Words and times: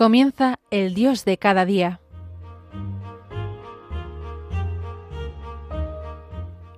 Comienza 0.00 0.58
el 0.70 0.94
Dios 0.94 1.26
de 1.26 1.36
cada 1.36 1.66
día. 1.66 2.00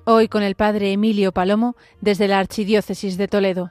Hoy 0.04 0.26
con 0.26 0.42
el 0.42 0.56
Padre 0.56 0.90
Emilio 0.90 1.30
Palomo 1.30 1.76
desde 2.00 2.26
la 2.26 2.40
Archidiócesis 2.40 3.16
de 3.18 3.28
Toledo. 3.28 3.70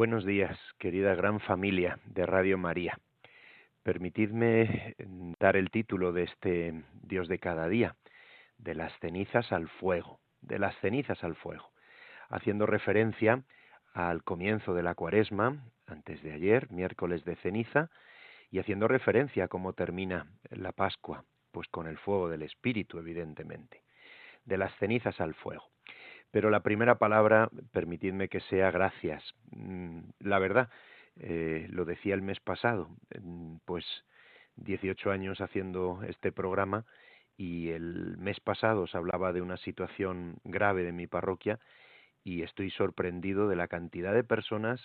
Buenos 0.00 0.24
días, 0.24 0.58
querida 0.78 1.14
gran 1.14 1.40
familia 1.40 1.98
de 2.06 2.24
Radio 2.24 2.56
María. 2.56 2.98
Permitidme 3.82 4.94
mm, 4.96 5.32
dar 5.38 5.56
el 5.56 5.70
título 5.70 6.12
de 6.12 6.22
este 6.22 6.84
Dios 7.02 7.28
de 7.28 7.38
cada 7.38 7.68
día, 7.68 7.96
de 8.56 8.74
las 8.74 8.98
cenizas 9.00 9.52
al 9.52 9.68
fuego, 9.68 10.18
de 10.40 10.58
las 10.58 10.74
cenizas 10.78 11.22
al 11.22 11.36
fuego, 11.36 11.70
haciendo 12.30 12.64
referencia 12.64 13.44
al 13.92 14.24
comienzo 14.24 14.72
de 14.72 14.82
la 14.82 14.94
cuaresma, 14.94 15.66
antes 15.86 16.22
de 16.22 16.32
ayer, 16.32 16.70
miércoles 16.70 17.22
de 17.26 17.36
ceniza, 17.36 17.90
y 18.50 18.58
haciendo 18.58 18.88
referencia 18.88 19.44
a 19.44 19.48
cómo 19.48 19.74
termina 19.74 20.32
la 20.48 20.72
Pascua, 20.72 21.26
pues 21.52 21.68
con 21.68 21.86
el 21.86 21.98
fuego 21.98 22.30
del 22.30 22.40
Espíritu, 22.40 22.98
evidentemente, 22.98 23.82
de 24.46 24.56
las 24.56 24.74
cenizas 24.78 25.20
al 25.20 25.34
fuego. 25.34 25.68
Pero 26.30 26.50
la 26.50 26.60
primera 26.62 26.96
palabra, 26.96 27.50
permitidme 27.72 28.28
que 28.28 28.40
sea 28.40 28.70
gracias. 28.70 29.22
Mm, 29.50 30.00
la 30.20 30.38
verdad, 30.38 30.70
eh, 31.16 31.66
lo 31.70 31.84
decía 31.84 32.14
el 32.14 32.22
mes 32.22 32.40
pasado, 32.40 32.88
pues 33.64 33.84
18 34.56 35.10
años 35.10 35.40
haciendo 35.40 36.02
este 36.06 36.32
programa 36.32 36.86
y 37.36 37.70
el 37.70 38.16
mes 38.18 38.38
pasado 38.40 38.82
os 38.82 38.94
hablaba 38.94 39.32
de 39.32 39.40
una 39.40 39.56
situación 39.56 40.36
grave 40.44 40.84
de 40.84 40.92
mi 40.92 41.06
parroquia 41.06 41.58
y 42.22 42.42
estoy 42.42 42.70
sorprendido 42.70 43.48
de 43.48 43.56
la 43.56 43.68
cantidad 43.68 44.12
de 44.12 44.24
personas 44.24 44.80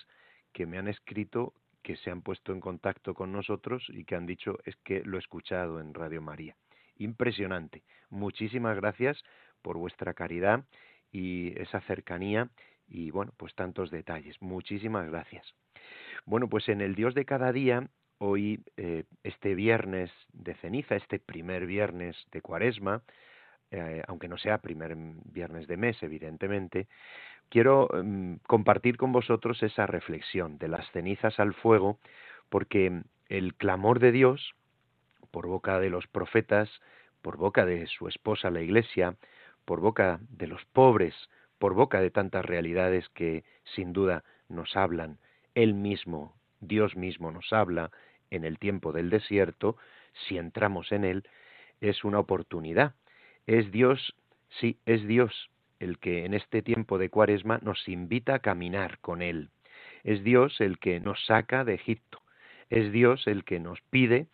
que 0.54 0.66
me 0.66 0.78
han 0.78 0.88
escrito, 0.88 1.54
que 1.84 1.98
se 1.98 2.12
han 2.12 2.22
puesto 2.22 2.54
en 2.54 2.62
contacto 2.62 3.14
con 3.14 3.32
nosotros 3.32 3.86
y 3.90 4.06
que 4.06 4.16
han 4.16 4.26
dicho 4.26 4.58
es 4.64 4.76
que 4.78 5.04
lo 5.04 5.18
he 5.18 5.20
escuchado 5.20 5.80
en 5.82 5.94
Radio 5.94 6.22
María. 6.22 6.56
Impresionante. 6.98 7.84
Muchísimas 8.10 8.78
gracias 8.78 9.22
por 9.62 9.78
vuestra 9.78 10.14
caridad 10.14 10.64
y 11.16 11.54
esa 11.62 11.80
cercanía 11.82 12.50
y 12.90 13.10
bueno, 13.10 13.32
pues 13.38 13.56
tantos 13.56 13.90
detalles. 13.90 14.36
Muchísimas 14.42 15.08
gracias. 15.08 15.46
Bueno, 16.26 16.50
pues 16.50 16.68
en 16.68 16.82
el 16.82 16.94
Dios 16.94 17.16
de 17.16 17.24
cada 17.24 17.54
día, 17.54 17.88
hoy, 18.18 18.60
eh, 18.76 19.06
este 19.24 19.56
viernes 19.56 20.12
de 20.34 20.56
ceniza, 20.56 20.98
este 20.98 21.20
primer 21.20 21.68
viernes 21.68 22.18
de 22.34 22.42
cuaresma, 22.42 23.02
eh, 23.72 24.04
aunque 24.08 24.28
no 24.28 24.38
sea 24.38 24.58
primer 24.58 24.94
viernes 24.98 25.68
de 25.68 25.78
mes, 25.78 26.04
evidentemente, 26.04 26.88
quiero 27.48 27.90
mm, 27.94 28.36
compartir 28.46 28.98
con 28.98 29.14
vosotros 29.14 29.64
esa 29.64 29.88
reflexión 29.88 30.58
de 30.58 30.68
las 30.68 30.90
cenizas 30.92 31.40
al 31.40 31.54
fuego, 31.54 31.98
porque 32.50 33.04
el 33.30 33.56
clamor 33.56 34.00
de 34.00 34.12
Dios, 34.12 34.54
por 35.32 35.48
boca 35.48 35.80
de 35.80 35.90
los 35.90 36.08
profetas, 36.08 36.70
por 37.22 37.38
boca 37.38 37.66
de 37.66 37.88
su 37.88 38.10
esposa 38.10 38.52
la 38.52 38.62
Iglesia, 38.62 39.16
por 39.66 39.82
boca 39.82 40.20
de 40.30 40.48
los 40.48 40.64
pobres, 40.66 41.14
por 41.58 41.74
boca 41.74 42.00
de 42.00 42.12
tantas 42.12 42.46
realidades 42.46 43.10
que 43.10 43.44
sin 43.76 43.94
duda 43.94 44.24
nos 44.48 44.76
hablan. 44.76 45.18
Él 45.56 45.74
mismo, 45.74 46.36
Dios 46.60 46.96
mismo 46.96 47.32
nos 47.32 47.52
habla 47.52 47.92
en 48.30 48.46
el 48.46 48.60
tiempo 48.60 48.92
del 48.92 49.10
desierto, 49.10 49.78
si 50.28 50.38
entramos 50.38 50.92
en 50.92 51.04
Él, 51.04 51.28
es 51.82 52.04
una 52.04 52.20
oportunidad. 52.20 52.94
Es 53.48 53.72
Dios, 53.72 54.16
sí, 54.60 54.78
es 54.86 55.06
Dios 55.08 55.50
el 55.80 56.00
que 56.00 56.26
en 56.26 56.34
este 56.34 56.62
tiempo 56.62 56.98
de 56.98 57.10
cuaresma 57.10 57.60
nos 57.62 57.88
invita 57.88 58.36
a 58.36 58.40
caminar 58.40 59.00
con 59.00 59.22
Él. 59.22 59.50
Es 60.04 60.24
Dios 60.24 60.62
el 60.62 60.80
que 60.80 61.00
nos 61.00 61.26
saca 61.26 61.66
de 61.66 61.74
Egipto. 61.74 62.22
Es 62.70 62.92
Dios 62.92 63.28
el 63.28 63.44
que 63.44 63.60
nos 63.60 63.82
pide 63.82 64.28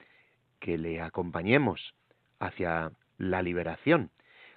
que 0.59 0.77
le 0.77 1.01
acompañemos 1.01 1.95
hacia 2.39 2.91
la 3.17 3.41
liberación 3.41 4.11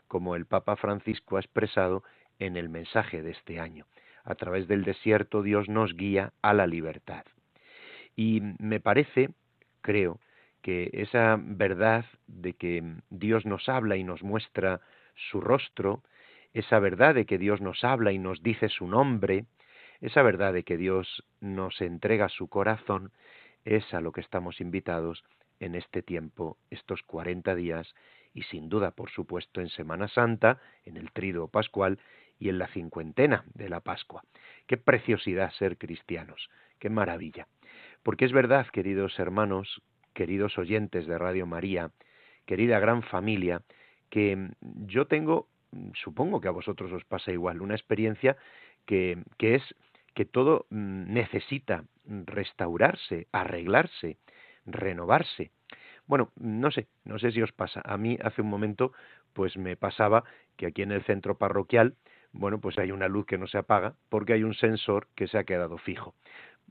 como 0.09 0.37
el 0.37 0.47
Papa 0.47 0.77
Francisco 0.77 1.37
ha 1.37 1.41
expresado 1.41 2.03
en 2.39 2.57
el 2.57 2.69
mensaje 2.69 3.23
de 3.23 3.31
este 3.33 3.61
año. 3.61 3.87
A 4.25 4.35
través 4.35 4.69
del 4.69 4.85
desierto 4.85 5.43
Dios 5.43 5.69
nos 5.69 5.95
guía 5.95 6.33
a 6.43 6.55
la 6.55 6.67
libertad. 6.67 7.25
Y 8.17 8.41
me 8.59 8.81
parece, 8.81 9.31
creo, 9.81 10.21
que 10.63 10.89
esa 10.95 11.39
verdad 11.39 12.07
de 12.27 12.55
que 12.55 12.83
Dios 13.11 13.45
nos 13.45 13.69
habla 13.69 13.97
y 13.97 14.05
nos 14.05 14.23
muestra 14.23 14.81
su 15.31 15.41
rostro, 15.41 16.03
esa 16.55 16.79
verdad 16.79 17.15
de 17.15 17.27
que 17.27 17.37
Dios 17.37 17.61
nos 17.61 17.85
habla 17.85 18.13
y 18.13 18.19
nos 18.19 18.43
dice 18.43 18.71
su 18.71 18.87
nombre, 18.87 19.45
esa 20.01 20.23
verdad 20.23 20.53
de 20.55 20.63
que 20.63 20.77
Dios 20.77 21.25
nos 21.41 21.81
entrega 21.83 22.29
su 22.29 22.49
corazón, 22.49 23.13
es 23.65 23.93
a 23.93 24.01
lo 24.01 24.13
que 24.13 24.21
estamos 24.21 24.61
invitados 24.61 25.25
en 25.61 25.75
este 25.75 26.03
tiempo, 26.03 26.59
estos 26.71 27.03
cuarenta 27.03 27.55
días, 27.55 27.95
y 28.33 28.43
sin 28.43 28.69
duda, 28.69 28.91
por 28.91 29.11
supuesto, 29.11 29.61
en 29.61 29.69
Semana 29.69 30.09
Santa, 30.09 30.61
en 30.85 30.97
el 30.97 31.13
trido 31.13 31.49
pascual 31.49 31.99
y 32.39 32.49
en 32.49 32.59
la 32.59 32.67
cincuentena 32.69 33.45
de 33.55 33.69
la 33.69 33.81
Pascua. 33.81 34.25
Qué 34.67 34.77
preciosidad 34.77 35.53
ser 35.53 35.79
cristianos, 35.79 36.51
qué 36.79 36.91
maravilla. 36.91 37.47
Porque 38.03 38.25
es 38.25 38.33
verdad, 38.33 38.67
queridos 38.73 39.19
hermanos, 39.19 39.83
queridos 40.13 40.59
oyentes 40.59 41.07
de 41.07 41.17
Radio 41.17 41.47
María, 41.47 41.91
querida 42.45 42.81
gran 42.81 43.03
familia, 43.03 43.63
que 44.11 44.51
yo 44.87 45.07
tengo, 45.07 45.49
supongo 45.95 46.41
que 46.41 46.49
a 46.49 46.53
vosotros 46.53 46.93
os 46.93 47.05
pasa 47.05 47.33
igual, 47.33 47.63
una 47.63 47.75
experiencia 47.75 48.37
que, 48.85 49.23
que 49.39 49.55
es 49.55 49.63
que 50.15 50.25
todo 50.25 50.67
mm, 50.71 51.13
necesita 51.13 51.85
restaurarse, 52.07 53.27
arreglarse, 53.33 54.19
renovarse. 54.67 55.51
Bueno, 56.07 56.31
no 56.37 56.71
sé, 56.71 56.87
no 57.05 57.19
sé 57.19 57.33
si 57.33 57.43
os 57.43 57.53
pasa. 57.53 57.81
A 57.85 57.97
mí 57.97 58.19
hace 58.23 58.43
un 58.43 58.49
momento 58.49 58.93
pues 59.33 59.57
me 59.57 59.77
pasaba 59.77 60.25
que 60.57 60.67
aquí 60.67 60.83
en 60.83 60.93
el 60.93 61.03
centro 61.05 61.37
parroquial, 61.37 61.95
bueno, 62.33 62.61
pues 62.61 62.79
hay 62.79 62.93
una 62.93 63.09
luz 63.09 63.27
que 63.27 63.39
no 63.39 63.47
se 63.47 63.59
apaga 63.59 63.95
porque 64.09 64.35
hay 64.35 64.45
un 64.45 64.55
sensor 64.55 65.09
que 65.15 65.29
se 65.29 65.39
ha 65.39 65.45
quedado 65.45 65.79
fijo. 65.79 66.15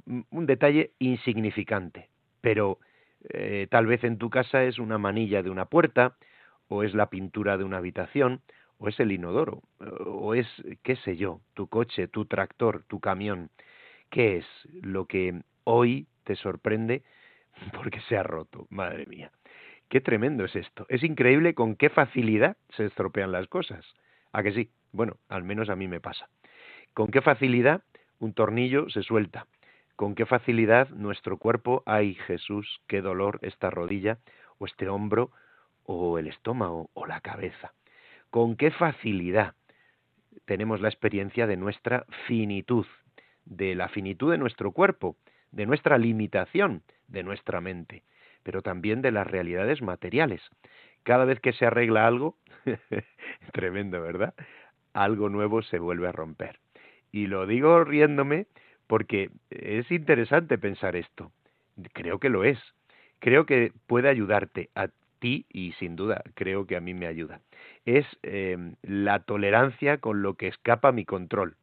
Mm, 0.06 0.22
un 0.32 0.46
detalle 0.46 0.92
insignificante, 1.00 2.10
pero 2.42 2.80
eh, 3.30 3.68
tal 3.70 3.86
vez 3.86 4.04
en 4.04 4.18
tu 4.18 4.30
casa 4.30 4.64
es 4.64 4.80
una 4.80 4.98
manilla 4.98 5.44
de 5.44 5.50
una 5.50 5.66
puerta, 5.66 6.16
o 6.68 6.84
es 6.84 6.94
la 6.94 7.10
pintura 7.10 7.58
de 7.58 7.64
una 7.64 7.78
habitación, 7.78 8.42
o 8.78 8.88
es 8.90 9.00
el 9.00 9.12
inodoro, 9.12 9.62
o 10.06 10.34
es, 10.34 10.48
qué 10.82 10.96
sé 10.98 11.16
yo, 11.16 11.42
tu 11.54 11.68
coche, 11.68 12.08
tu 12.08 12.26
tractor, 12.26 12.84
tu 12.88 13.00
camión. 13.00 13.50
¿Qué 14.10 14.38
es 14.38 14.46
lo 14.82 15.06
que 15.06 15.42
hoy 15.64 16.08
te 16.24 16.36
sorprende 16.36 17.04
porque 17.74 18.02
se 18.02 18.18
ha 18.18 18.24
roto, 18.24 18.68
madre 18.70 19.06
mía. 19.06 19.32
Qué 19.90 20.02
tremendo 20.02 20.46
es 20.46 20.56
esto. 20.56 20.86
Es 20.90 21.04
increíble 21.04 21.54
con 21.54 21.76
qué 21.76 21.90
facilidad 21.90 22.58
se 22.70 22.86
estropean 22.86 23.32
las 23.32 23.48
cosas. 23.48 23.86
¿A 24.32 24.42
que 24.42 24.52
sí? 24.52 24.72
Bueno, 24.92 25.18
al 25.30 25.44
menos 25.44 25.70
a 25.70 25.76
mí 25.76 25.88
me 25.88 26.00
pasa. 26.00 26.30
Con 26.94 27.10
qué 27.10 27.22
facilidad 27.22 27.84
un 28.20 28.34
tornillo 28.34 28.90
se 28.90 29.04
suelta. 29.04 29.48
Con 29.96 30.16
qué 30.16 30.26
facilidad 30.26 30.90
nuestro 30.90 31.38
cuerpo, 31.38 31.84
ay 31.86 32.16
Jesús, 32.26 32.82
qué 32.88 33.02
dolor 33.02 33.40
esta 33.44 33.70
rodilla 33.70 34.18
o 34.58 34.66
este 34.66 34.90
hombro 34.90 35.32
o 35.84 36.18
el 36.18 36.28
estómago 36.28 36.90
o 36.94 37.06
la 37.06 37.22
cabeza. 37.22 37.74
Con 38.32 38.56
qué 38.56 38.72
facilidad 38.72 39.54
tenemos 40.46 40.82
la 40.82 40.90
experiencia 40.90 41.46
de 41.46 41.58
nuestra 41.58 42.06
finitud, 42.28 42.88
de 43.46 43.76
la 43.76 43.90
finitud 43.90 44.32
de 44.32 44.38
nuestro 44.40 44.72
cuerpo, 44.72 45.16
de 45.54 45.66
nuestra 45.66 45.98
limitación, 45.98 46.82
de 47.08 47.24
nuestra 47.24 47.62
mente, 47.62 48.04
pero 48.42 48.62
también 48.62 49.02
de 49.02 49.12
las 49.12 49.26
realidades 49.26 49.82
materiales. 49.82 50.42
Cada 51.04 51.26
vez 51.26 51.40
que 51.40 51.54
se 51.54 51.66
arregla 51.66 52.08
algo, 52.08 52.36
tremendo, 53.54 54.02
¿verdad? 54.02 54.34
Algo 54.94 55.30
nuevo 55.30 55.62
se 55.62 55.80
vuelve 55.80 56.08
a 56.08 56.12
romper. 56.12 56.60
Y 57.12 57.28
lo 57.28 57.46
digo 57.46 57.84
riéndome 57.84 58.48
porque 58.88 59.30
es 59.52 59.90
interesante 59.92 60.58
pensar 60.58 60.96
esto. 60.96 61.32
Creo 61.94 62.20
que 62.20 62.30
lo 62.30 62.44
es. 62.44 62.60
Creo 63.20 63.46
que 63.46 63.72
puede 63.88 64.10
ayudarte 64.10 64.70
a 64.76 64.88
ti 65.20 65.46
y 65.50 65.74
sin 65.74 65.96
duda 65.96 66.24
creo 66.34 66.66
que 66.66 66.76
a 66.76 66.82
mí 66.82 66.94
me 66.94 67.06
ayuda. 67.06 67.42
Es 67.86 68.06
eh, 68.24 68.58
la 68.82 69.20
tolerancia 69.20 70.00
con 70.00 70.24
lo 70.24 70.34
que 70.34 70.48
escapa 70.48 70.92
mi 70.92 71.06
control. 71.06 71.56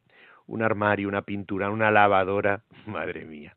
Un 0.47 0.63
armario, 0.63 1.07
una 1.07 1.21
pintura, 1.21 1.69
una 1.69 1.91
lavadora, 1.91 2.63
madre 2.87 3.25
mía 3.25 3.55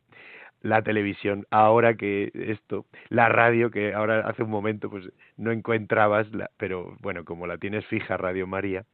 la 0.64 0.80
televisión, 0.80 1.46
ahora 1.50 1.94
que 1.94 2.30
esto, 2.34 2.86
la 3.10 3.28
radio, 3.28 3.70
que 3.70 3.92
ahora 3.92 4.26
hace 4.26 4.42
un 4.42 4.50
momento 4.50 4.88
pues 4.88 5.04
no 5.36 5.52
encontrabas, 5.52 6.26
pero 6.56 6.96
bueno, 7.00 7.26
como 7.26 7.46
la 7.46 7.58
tienes 7.58 7.84
fija 7.86 8.16
Radio 8.16 8.46
María. 8.46 8.86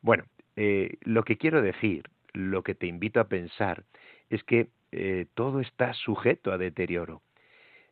Bueno, 0.00 0.24
eh, 0.56 0.96
lo 1.02 1.24
que 1.24 1.36
quiero 1.36 1.60
decir 1.60 2.04
lo 2.32 2.62
que 2.62 2.74
te 2.74 2.86
invito 2.86 3.20
a 3.20 3.28
pensar 3.28 3.84
es 4.30 4.42
que 4.42 4.68
eh, 4.90 5.26
todo 5.34 5.60
está 5.60 5.92
sujeto 5.92 6.50
a 6.50 6.56
deterioro. 6.56 7.20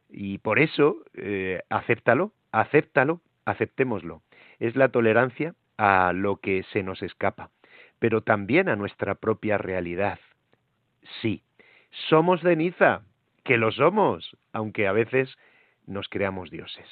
Y 0.09 0.39
por 0.39 0.59
eso, 0.59 1.03
eh, 1.13 1.61
acéptalo, 1.69 2.33
acéptalo, 2.53 3.21
aceptémoslo. 3.45 4.23
Es 4.61 4.77
la 4.77 4.89
tolerancia 4.89 5.55
a 5.77 6.15
lo 6.15 6.37
que 6.37 6.63
se 6.73 6.83
nos 6.83 7.03
escapa, 7.03 7.51
pero 7.99 8.23
también 8.23 8.71
a 8.71 8.77
nuestra 8.77 9.15
propia 9.15 9.59
realidad. 9.59 10.19
Sí, 11.21 11.43
somos 12.09 12.43
de 12.43 12.57
Niza, 12.57 13.03
que 13.47 13.57
lo 13.57 13.71
somos, 13.71 14.37
aunque 14.53 14.89
a 14.89 14.93
veces 14.93 15.35
nos 15.87 16.09
creamos 16.09 16.51
dioses. 16.51 16.87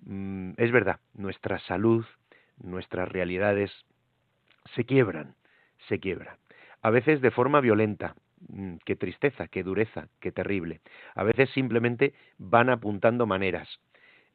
Mm, 0.00 0.52
es 0.58 0.70
verdad, 0.70 1.00
nuestra 1.14 1.58
salud, 1.60 2.04
nuestras 2.58 3.08
realidades 3.08 3.72
se 4.74 4.84
quiebran, 4.84 5.34
se 5.88 5.98
quiebran. 5.98 6.36
A 6.82 6.90
veces 6.90 7.22
de 7.22 7.30
forma 7.30 7.60
violenta, 7.60 8.14
mm, 8.48 8.76
qué 8.84 8.96
tristeza, 8.96 9.48
qué 9.48 9.62
dureza, 9.62 10.08
qué 10.20 10.30
terrible. 10.30 10.80
A 11.14 11.24
veces 11.24 11.50
simplemente 11.50 12.12
van 12.36 12.68
apuntando 12.68 13.26
maneras. 13.26 13.68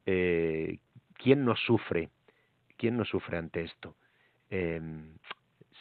Eh, 0.07 0.79
¿Quién 1.13 1.45
no 1.45 1.55
sufre? 1.55 2.09
¿Quién 2.77 2.97
no 2.97 3.05
sufre 3.05 3.37
ante 3.37 3.61
esto? 3.61 3.95
Em, 4.49 5.13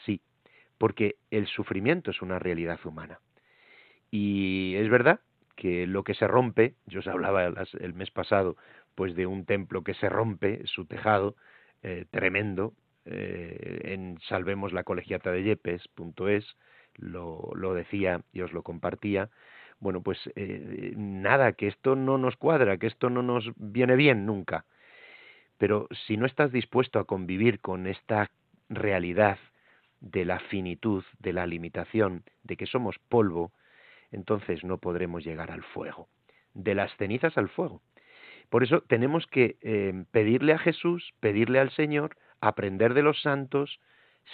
sí, 0.04 0.20
porque 0.76 1.16
el 1.30 1.46
sufrimiento 1.46 2.10
es 2.10 2.20
una 2.20 2.38
realidad 2.38 2.78
humana. 2.84 3.20
Y 4.10 4.74
es 4.76 4.90
verdad 4.90 5.20
que 5.56 5.86
lo 5.86 6.04
que 6.04 6.14
se 6.14 6.26
rompe, 6.26 6.74
yo 6.86 7.00
os 7.00 7.06
hablaba 7.06 7.46
el 7.46 7.94
mes 7.94 8.10
pasado, 8.10 8.56
pues 8.94 9.14
de 9.14 9.26
un 9.26 9.44
templo 9.44 9.82
que 9.82 9.94
se 9.94 10.08
rompe, 10.08 10.62
su 10.66 10.86
tejado, 10.86 11.36
eh, 11.82 12.06
tremendo, 12.10 12.74
eh, 13.04 13.80
en 13.84 14.18
Salvemos 14.28 14.72
la 14.72 14.84
Colegiata 14.84 15.32
de 15.32 15.42
Yepes.es, 15.42 16.56
lo, 16.96 17.50
lo 17.54 17.74
decía 17.74 18.22
y 18.32 18.42
os 18.42 18.52
lo 18.52 18.62
compartía. 18.62 19.30
Bueno, 19.80 20.02
pues 20.02 20.18
eh, 20.36 20.92
nada, 20.96 21.52
que 21.52 21.66
esto 21.66 21.96
no 21.96 22.18
nos 22.18 22.36
cuadra, 22.36 22.76
que 22.76 22.86
esto 22.86 23.10
no 23.10 23.22
nos 23.22 23.50
viene 23.56 23.96
bien 23.96 24.26
nunca. 24.26 24.64
Pero 25.58 25.88
si 26.06 26.16
no 26.16 26.26
estás 26.26 26.52
dispuesto 26.52 26.98
a 26.98 27.04
convivir 27.04 27.60
con 27.60 27.86
esta 27.86 28.30
realidad 28.68 29.38
de 30.00 30.24
la 30.24 30.38
finitud, 30.38 31.04
de 31.18 31.32
la 31.32 31.46
limitación, 31.46 32.24
de 32.42 32.56
que 32.56 32.66
somos 32.66 32.98
polvo, 33.08 33.52
entonces 34.12 34.62
no 34.64 34.78
podremos 34.78 35.24
llegar 35.24 35.50
al 35.50 35.62
fuego, 35.62 36.08
de 36.54 36.74
las 36.74 36.94
cenizas 36.96 37.36
al 37.36 37.48
fuego. 37.48 37.82
Por 38.50 38.62
eso 38.62 38.82
tenemos 38.82 39.26
que 39.26 39.56
eh, 39.62 40.04
pedirle 40.10 40.52
a 40.52 40.58
Jesús, 40.58 41.14
pedirle 41.20 41.58
al 41.58 41.70
Señor, 41.70 42.16
aprender 42.40 42.94
de 42.94 43.02
los 43.02 43.20
santos, 43.22 43.80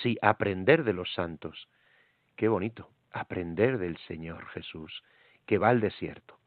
sí, 0.02 0.18
aprender 0.22 0.84
de 0.84 0.92
los 0.92 1.12
santos. 1.14 1.68
Qué 2.36 2.48
bonito, 2.48 2.90
aprender 3.12 3.78
del 3.78 3.96
Señor 4.08 4.46
Jesús, 4.48 5.02
que 5.46 5.58
va 5.58 5.68
al 5.68 5.80
desierto 5.80 6.38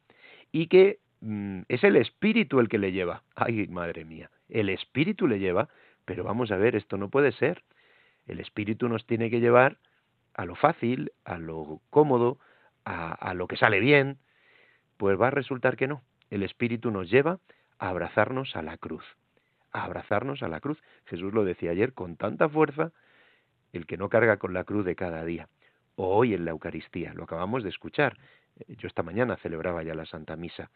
y 0.52 0.68
que 0.68 1.00
mm, 1.22 1.62
es 1.68 1.84
el 1.84 1.96
Espíritu 1.96 2.60
el 2.60 2.70
que 2.70 2.78
le 2.78 2.92
lleva. 2.92 3.24
Ay, 3.36 3.68
madre 3.68 4.06
mía, 4.06 4.30
el 4.50 4.70
Espíritu 4.70 5.28
le 5.28 5.40
lleva, 5.40 5.70
pero 6.06 6.24
vamos 6.24 6.52
a 6.52 6.58
ver, 6.58 6.76
esto 6.76 6.98
no 6.98 7.10
puede 7.10 7.32
ser. 7.32 7.64
El 8.28 8.40
Espíritu 8.40 8.88
nos 8.90 9.06
tiene 9.06 9.30
que 9.30 9.40
llevar 9.40 9.78
a 10.34 10.46
lo 10.46 10.56
fácil, 10.56 11.12
a 11.26 11.38
lo 11.38 11.82
cómodo, 11.90 12.38
a, 12.86 13.34
lo 13.34 13.48
que 13.48 13.58
sale 13.58 13.80
bien, 13.80 14.18
pues 14.98 15.20
va 15.20 15.28
a 15.28 15.32
resultar 15.32 15.78
que 15.78 15.88
no. 15.88 16.04
El 16.30 16.44
Espíritu 16.44 16.92
nos 16.92 17.10
lleva 17.10 17.40
a 17.80 17.90
abrazarnos 17.90 18.56
a 18.56 18.62
la 18.62 18.78
cruz, 18.78 19.04
a 19.72 19.84
abrazarnos 19.84 20.44
a 20.44 20.48
la 20.48 20.60
cruz. 20.60 20.82
Jesús 21.06 21.34
lo 21.34 21.44
decía 21.44 21.72
ayer 21.72 21.94
con 21.94 22.16
tanta 22.16 22.50
fuerza, 22.50 22.92
el 23.74 23.86
que 23.86 23.98
no 23.98 24.10
carga 24.10 24.38
con 24.38 24.54
la 24.54 24.64
cruz 24.64 24.86
de 24.86 24.96
cada 24.96 25.24
día. 25.26 25.48
Hoy 25.96 26.34
en 26.34 26.46
la 26.46 26.52
Eucaristía, 26.52 27.14
lo 27.14 27.24
acabamos 27.24 27.64
de 27.64 27.70
escuchar. 27.70 28.18
Yo 28.68 28.88
esta 28.88 29.04
mañana 29.04 29.38
celebraba 29.38 29.84
ya 29.84 29.94
la 29.94 30.06
Santa 30.06 30.36
Misa. 30.36 30.72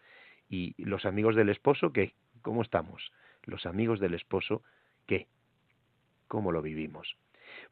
¿Y 0.50 0.76
los 0.84 1.06
amigos 1.06 1.36
del 1.36 1.50
esposo 1.50 1.92
qué? 1.92 2.14
¿Cómo 2.42 2.62
estamos? 2.62 3.12
Los 3.44 3.66
amigos 3.66 4.00
del 4.00 4.14
esposo 4.14 4.62
qué? 5.08 5.28
¿Cómo 6.28 6.52
lo 6.52 6.62
vivimos? 6.62 7.18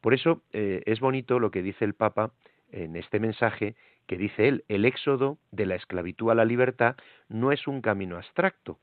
Por 0.02 0.14
eso 0.14 0.44
eh, 0.52 0.82
es 0.86 1.00
bonito 1.00 1.40
lo 1.40 1.52
que 1.52 1.62
dice 1.62 1.86
el 1.86 1.94
Papa 1.94 2.32
en 2.74 2.96
este 2.96 3.20
mensaje 3.20 3.75
que 4.08 4.18
dice 4.18 4.48
él, 4.48 4.66
el 4.68 4.86
éxodo 4.86 5.38
de 5.52 5.66
la 5.66 5.75
esclavitud 5.75 6.31
a 6.31 6.36
la 6.36 6.46
libertad 6.46 6.96
no 7.30 7.52
es 7.52 7.68
un 7.68 7.81
camino 7.81 8.18
abstracto. 8.18 8.80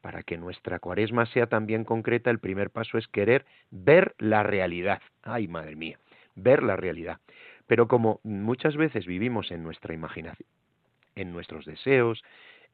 Para 0.00 0.22
que 0.22 0.38
nuestra 0.38 0.78
cuaresma 0.78 1.26
sea 1.26 1.46
también 1.46 1.84
concreta, 1.84 2.30
el 2.30 2.38
primer 2.38 2.70
paso 2.70 2.98
es 2.98 3.06
querer 3.08 3.44
ver 3.70 4.14
la 4.18 4.42
realidad. 4.42 5.02
Ay, 5.22 5.48
madre 5.48 5.76
mía, 5.76 5.98
ver 6.34 6.62
la 6.62 6.76
realidad. 6.76 7.18
Pero 7.66 7.88
como 7.88 8.20
muchas 8.22 8.76
veces 8.76 9.06
vivimos 9.06 9.50
en 9.50 9.62
nuestra 9.62 9.94
imaginación, 9.94 10.48
en 11.14 11.32
nuestros 11.32 11.64
deseos, 11.66 12.24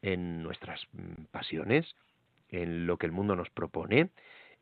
en 0.02 0.42
nuestras 0.42 0.86
mm, 0.92 1.24
pasiones, 1.30 1.96
en 2.50 2.86
lo 2.86 2.98
que 2.98 3.06
el 3.06 3.12
mundo 3.12 3.36
nos 3.36 3.50
propone, 3.50 4.10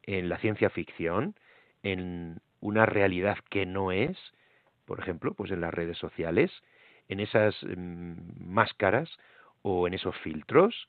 en 0.05 0.29
la 0.29 0.39
ciencia 0.39 0.71
ficción, 0.71 1.35
en 1.83 2.41
una 2.61 2.87
realidad 2.87 3.39
que 3.51 3.67
no 3.67 3.93
es, 3.93 4.17
por 4.85 5.01
ejemplo, 5.01 5.35
pues 5.35 5.51
en 5.51 5.61
las 5.61 5.73
redes 5.73 5.99
sociales, 5.99 6.51
en 7.09 7.21
esas 7.21 7.55
mm, 7.63 8.15
máscaras 8.39 9.11
o 9.63 9.87
en 9.87 9.95
esos 9.95 10.17
filtros. 10.19 10.89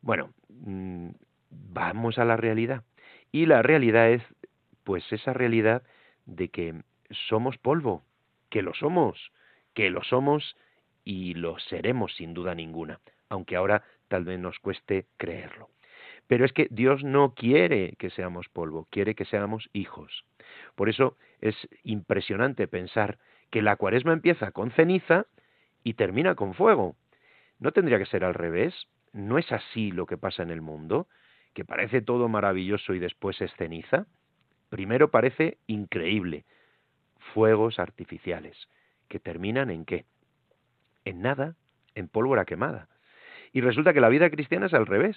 Bueno, 0.00 0.32
mm, 0.48 1.10
vamos 1.50 2.18
a 2.18 2.24
la 2.24 2.36
realidad. 2.36 2.84
Y 3.32 3.46
la 3.46 3.62
realidad 3.62 4.10
es, 4.10 4.22
pues, 4.84 5.04
esa 5.12 5.32
realidad 5.32 5.82
de 6.24 6.48
que 6.48 6.82
somos 7.28 7.58
polvo, 7.58 8.02
que 8.50 8.62
lo 8.62 8.74
somos, 8.74 9.32
que 9.74 9.90
lo 9.90 10.02
somos 10.02 10.56
y 11.04 11.34
lo 11.34 11.58
seremos 11.58 12.14
sin 12.16 12.34
duda 12.34 12.54
ninguna, 12.54 13.00
aunque 13.28 13.56
ahora 13.56 13.84
tal 14.08 14.24
vez 14.24 14.38
nos 14.38 14.58
cueste 14.58 15.06
creerlo. 15.16 15.68
Pero 16.26 16.44
es 16.44 16.52
que 16.52 16.68
Dios 16.70 17.04
no 17.04 17.34
quiere 17.34 17.94
que 17.98 18.10
seamos 18.10 18.48
polvo, 18.48 18.86
quiere 18.90 19.14
que 19.14 19.24
seamos 19.24 19.68
hijos. 19.72 20.24
Por 20.74 20.88
eso 20.88 21.16
es 21.40 21.54
impresionante 21.84 22.66
pensar 22.66 23.18
que 23.50 23.62
la 23.62 23.76
cuaresma 23.76 24.12
empieza 24.12 24.50
con 24.50 24.70
ceniza 24.72 25.26
y 25.84 25.94
termina 25.94 26.34
con 26.34 26.54
fuego. 26.54 26.96
¿No 27.58 27.72
tendría 27.72 27.98
que 27.98 28.06
ser 28.06 28.24
al 28.24 28.34
revés? 28.34 28.74
¿No 29.12 29.38
es 29.38 29.50
así 29.52 29.92
lo 29.92 30.06
que 30.06 30.18
pasa 30.18 30.42
en 30.42 30.50
el 30.50 30.60
mundo? 30.60 31.06
¿Que 31.54 31.64
parece 31.64 32.02
todo 32.02 32.28
maravilloso 32.28 32.92
y 32.92 32.98
después 32.98 33.40
es 33.40 33.54
ceniza? 33.54 34.06
Primero 34.68 35.10
parece 35.10 35.58
increíble. 35.66 36.44
Fuegos 37.32 37.78
artificiales. 37.78 38.68
¿Que 39.08 39.20
terminan 39.20 39.70
en 39.70 39.84
qué? 39.84 40.04
En 41.04 41.22
nada, 41.22 41.54
en 41.94 42.08
pólvora 42.08 42.44
quemada. 42.44 42.88
Y 43.52 43.60
resulta 43.60 43.94
que 43.94 44.00
la 44.00 44.08
vida 44.08 44.28
cristiana 44.28 44.66
es 44.66 44.74
al 44.74 44.86
revés. 44.86 45.16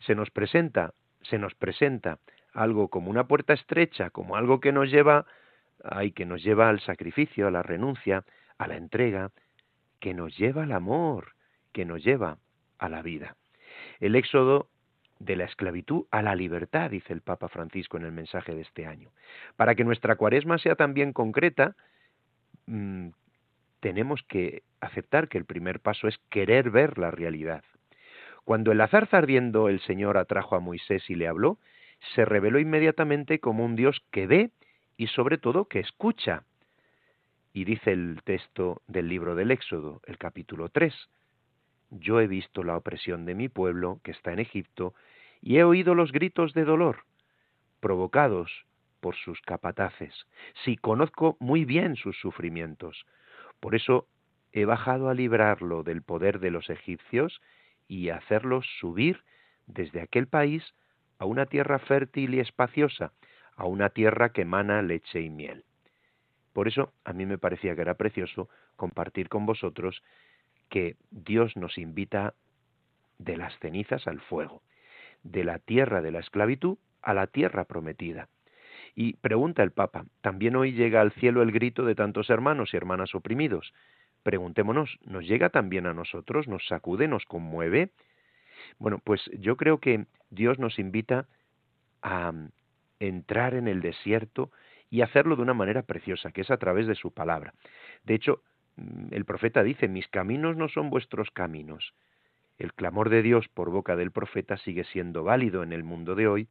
Se 0.00 0.14
nos 0.14 0.30
presenta, 0.30 0.92
se 1.22 1.38
nos 1.38 1.54
presenta 1.54 2.18
algo 2.52 2.88
como 2.88 3.10
una 3.10 3.26
puerta 3.26 3.52
estrecha, 3.52 4.10
como 4.10 4.36
algo 4.36 4.60
que 4.60 4.72
nos 4.72 4.90
lleva, 4.90 5.26
ay, 5.84 6.12
que 6.12 6.26
nos 6.26 6.42
lleva 6.42 6.68
al 6.68 6.80
sacrificio, 6.80 7.46
a 7.46 7.50
la 7.50 7.62
renuncia, 7.62 8.24
a 8.58 8.66
la 8.66 8.76
entrega, 8.76 9.30
que 10.00 10.14
nos 10.14 10.36
lleva 10.36 10.64
al 10.64 10.72
amor, 10.72 11.34
que 11.72 11.84
nos 11.84 12.02
lleva 12.02 12.38
a 12.78 12.88
la 12.88 13.02
vida. 13.02 13.36
El 14.00 14.16
éxodo 14.16 14.68
de 15.18 15.36
la 15.36 15.44
esclavitud 15.44 16.06
a 16.10 16.22
la 16.22 16.34
libertad, 16.34 16.90
dice 16.90 17.12
el 17.12 17.20
Papa 17.20 17.48
Francisco 17.48 17.98
en 17.98 18.04
el 18.04 18.12
mensaje 18.12 18.54
de 18.54 18.62
este 18.62 18.86
año. 18.86 19.10
Para 19.56 19.74
que 19.74 19.84
nuestra 19.84 20.16
cuaresma 20.16 20.58
sea 20.58 20.74
también 20.74 21.12
concreta, 21.12 21.76
mm, 22.66 23.10
tenemos 23.80 24.22
que 24.22 24.62
aceptar 24.80 25.28
que 25.28 25.38
el 25.38 25.44
primer 25.44 25.80
paso 25.80 26.08
es 26.08 26.18
querer 26.30 26.70
ver 26.70 26.98
la 26.98 27.10
realidad. 27.10 27.62
Cuando 28.50 28.72
el 28.72 28.80
azar 28.80 29.08
ardiendo 29.12 29.68
el 29.68 29.78
Señor 29.82 30.18
atrajo 30.18 30.56
a 30.56 30.58
Moisés 30.58 31.08
y 31.08 31.14
le 31.14 31.28
habló, 31.28 31.60
se 32.16 32.24
reveló 32.24 32.58
inmediatamente 32.58 33.38
como 33.38 33.64
un 33.64 33.76
Dios 33.76 34.02
que 34.10 34.26
ve 34.26 34.50
y 34.96 35.06
sobre 35.06 35.38
todo 35.38 35.66
que 35.66 35.78
escucha. 35.78 36.42
Y 37.52 37.64
dice 37.64 37.92
el 37.92 38.20
texto 38.24 38.82
del 38.88 39.06
libro 39.06 39.36
del 39.36 39.52
Éxodo, 39.52 40.00
el 40.04 40.18
capítulo 40.18 40.68
3, 40.68 40.92
Yo 41.90 42.20
he 42.20 42.26
visto 42.26 42.64
la 42.64 42.76
opresión 42.76 43.24
de 43.24 43.36
mi 43.36 43.48
pueblo 43.48 44.00
que 44.02 44.10
está 44.10 44.32
en 44.32 44.40
Egipto, 44.40 44.94
y 45.40 45.58
he 45.58 45.62
oído 45.62 45.94
los 45.94 46.10
gritos 46.10 46.52
de 46.52 46.64
dolor, 46.64 47.04
provocados 47.78 48.50
por 48.98 49.14
sus 49.14 49.40
capataces. 49.42 50.26
Sí, 50.64 50.76
conozco 50.76 51.36
muy 51.38 51.64
bien 51.64 51.94
sus 51.94 52.18
sufrimientos. 52.18 53.06
Por 53.60 53.76
eso 53.76 54.08
he 54.50 54.64
bajado 54.64 55.08
a 55.08 55.14
librarlo 55.14 55.84
del 55.84 56.02
poder 56.02 56.40
de 56.40 56.50
los 56.50 56.68
egipcios 56.68 57.40
y 57.90 58.10
hacerlos 58.10 58.64
subir 58.78 59.24
desde 59.66 60.00
aquel 60.00 60.28
país 60.28 60.62
a 61.18 61.24
una 61.24 61.46
tierra 61.46 61.80
fértil 61.80 62.34
y 62.34 62.38
espaciosa, 62.38 63.12
a 63.56 63.66
una 63.66 63.88
tierra 63.90 64.32
que 64.32 64.42
emana 64.42 64.80
leche 64.80 65.20
y 65.20 65.28
miel. 65.28 65.64
Por 66.52 66.68
eso 66.68 66.92
a 67.04 67.12
mí 67.12 67.26
me 67.26 67.36
parecía 67.36 67.74
que 67.74 67.80
era 67.80 67.94
precioso 67.94 68.48
compartir 68.76 69.28
con 69.28 69.44
vosotros 69.44 70.04
que 70.68 70.94
Dios 71.10 71.56
nos 71.56 71.78
invita 71.78 72.34
de 73.18 73.36
las 73.36 73.58
cenizas 73.58 74.06
al 74.06 74.20
fuego, 74.20 74.62
de 75.24 75.42
la 75.42 75.58
tierra 75.58 76.00
de 76.00 76.12
la 76.12 76.20
esclavitud 76.20 76.78
a 77.02 77.12
la 77.12 77.26
tierra 77.26 77.64
prometida. 77.64 78.28
Y 78.94 79.14
pregunta 79.14 79.64
el 79.64 79.72
Papa, 79.72 80.04
¿también 80.20 80.54
hoy 80.54 80.74
llega 80.74 81.00
al 81.00 81.10
cielo 81.10 81.42
el 81.42 81.50
grito 81.50 81.84
de 81.84 81.96
tantos 81.96 82.30
hermanos 82.30 82.72
y 82.72 82.76
hermanas 82.76 83.16
oprimidos? 83.16 83.74
Preguntémonos, 84.22 84.98
¿nos 85.04 85.26
llega 85.26 85.48
también 85.50 85.86
a 85.86 85.94
nosotros? 85.94 86.46
¿Nos 86.48 86.66
sacude? 86.66 87.08
¿Nos 87.08 87.24
conmueve? 87.24 87.90
Bueno, 88.78 88.98
pues 88.98 89.22
yo 89.38 89.56
creo 89.56 89.78
que 89.78 90.06
Dios 90.30 90.58
nos 90.58 90.78
invita 90.78 91.26
a 92.02 92.32
entrar 92.98 93.54
en 93.54 93.66
el 93.66 93.80
desierto 93.80 94.50
y 94.90 95.02
hacerlo 95.02 95.36
de 95.36 95.42
una 95.42 95.54
manera 95.54 95.82
preciosa, 95.82 96.32
que 96.32 96.42
es 96.42 96.50
a 96.50 96.58
través 96.58 96.86
de 96.86 96.94
su 96.94 97.12
palabra. 97.12 97.54
De 98.04 98.14
hecho, 98.14 98.42
mm, 98.76 99.14
el 99.14 99.24
profeta 99.24 99.62
dice, 99.62 99.88
mis 99.88 100.08
caminos 100.08 100.56
no 100.56 100.68
son 100.68 100.90
vuestros 100.90 101.30
caminos. 101.30 101.94
El 102.58 102.74
clamor 102.74 103.08
de 103.08 103.22
Dios 103.22 103.48
por 103.48 103.70
boca 103.70 103.96
del 103.96 104.10
profeta 104.10 104.58
sigue 104.58 104.84
siendo 104.84 105.24
válido 105.24 105.62
en 105.62 105.72
el 105.72 105.82
mundo 105.82 106.14
de 106.14 106.28
hoy, 106.28 106.48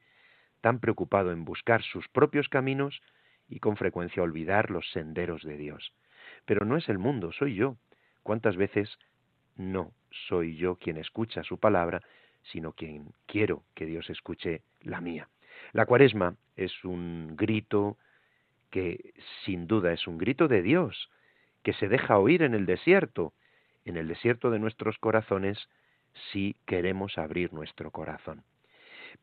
tan 0.61 0.79
preocupado 0.79 1.31
en 1.31 1.45
buscar 1.45 1.83
sus 1.83 2.07
propios 2.07 2.49
caminos 2.49 3.01
y 3.47 3.59
con 3.59 3.77
frecuencia 3.77 4.23
olvidar 4.23 4.71
los 4.71 4.89
senderos 4.91 5.43
de 5.43 5.57
Dios. 5.57 5.93
Pero 6.45 6.65
no 6.65 6.77
es 6.77 6.89
el 6.89 6.97
mundo, 6.97 7.31
soy 7.31 7.55
yo. 7.55 7.75
¿Cuántas 8.23 8.55
veces 8.57 8.89
no 9.55 9.91
soy 10.27 10.55
yo 10.55 10.75
quien 10.75 10.97
escucha 10.97 11.43
su 11.43 11.57
palabra, 11.57 12.01
sino 12.43 12.73
quien 12.73 13.13
quiero 13.25 13.63
que 13.75 13.85
Dios 13.85 14.09
escuche 14.09 14.63
la 14.81 15.01
mía? 15.01 15.29
La 15.73 15.85
cuaresma 15.85 16.35
es 16.55 16.83
un 16.83 17.35
grito 17.35 17.97
que 18.69 19.13
sin 19.45 19.67
duda 19.67 19.93
es 19.93 20.07
un 20.07 20.17
grito 20.17 20.47
de 20.47 20.61
Dios, 20.61 21.09
que 21.63 21.73
se 21.73 21.87
deja 21.87 22.17
oír 22.17 22.43
en 22.43 22.53
el 22.53 22.65
desierto, 22.65 23.33
en 23.85 23.97
el 23.97 24.07
desierto 24.07 24.51
de 24.51 24.59
nuestros 24.59 24.97
corazones, 24.99 25.69
si 26.31 26.55
queremos 26.65 27.17
abrir 27.17 27.53
nuestro 27.53 27.91
corazón. 27.91 28.43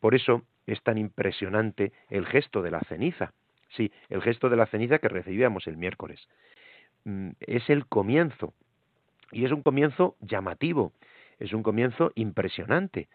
Por 0.00 0.14
eso 0.14 0.42
es 0.66 0.82
tan 0.82 0.98
impresionante 0.98 1.92
el 2.10 2.26
gesto 2.26 2.62
de 2.62 2.70
la 2.70 2.80
ceniza. 2.80 3.32
Sí, 3.70 3.92
el 4.08 4.22
gesto 4.22 4.48
de 4.48 4.56
la 4.56 4.66
ceniza 4.66 4.98
que 4.98 5.08
recibíamos 5.08 5.66
el 5.66 5.76
miércoles. 5.76 6.28
Mm, 7.06 7.30
es 7.40 7.70
el 7.70 7.86
comienzo. 7.86 8.52
Y 9.30 9.44
es 9.44 9.52
un 9.52 9.62
comienzo 9.62 10.16
llamativo, 10.20 10.92
es 11.38 11.52
un 11.52 11.62
comienzo 11.62 12.10
impresionante. 12.16 13.08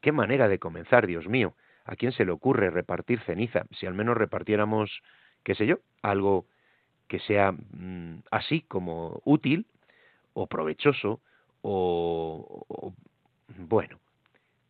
Qué 0.00 0.12
manera 0.12 0.48
de 0.48 0.58
comenzar, 0.58 1.06
Dios 1.06 1.28
mío. 1.28 1.54
¿A 1.84 1.94
quién 1.94 2.12
se 2.12 2.24
le 2.24 2.32
ocurre 2.32 2.70
repartir 2.70 3.20
ceniza? 3.20 3.66
Si 3.78 3.84
al 3.84 3.92
menos 3.92 4.16
repartiéramos, 4.16 5.02
qué 5.42 5.54
sé 5.54 5.66
yo, 5.66 5.76
algo 6.00 6.46
que 7.06 7.18
sea 7.18 7.52
mm, 7.52 8.22
así 8.30 8.62
como 8.62 9.20
útil 9.24 9.66
o 10.32 10.46
provechoso 10.46 11.20
o, 11.60 12.94
bueno, 13.58 13.98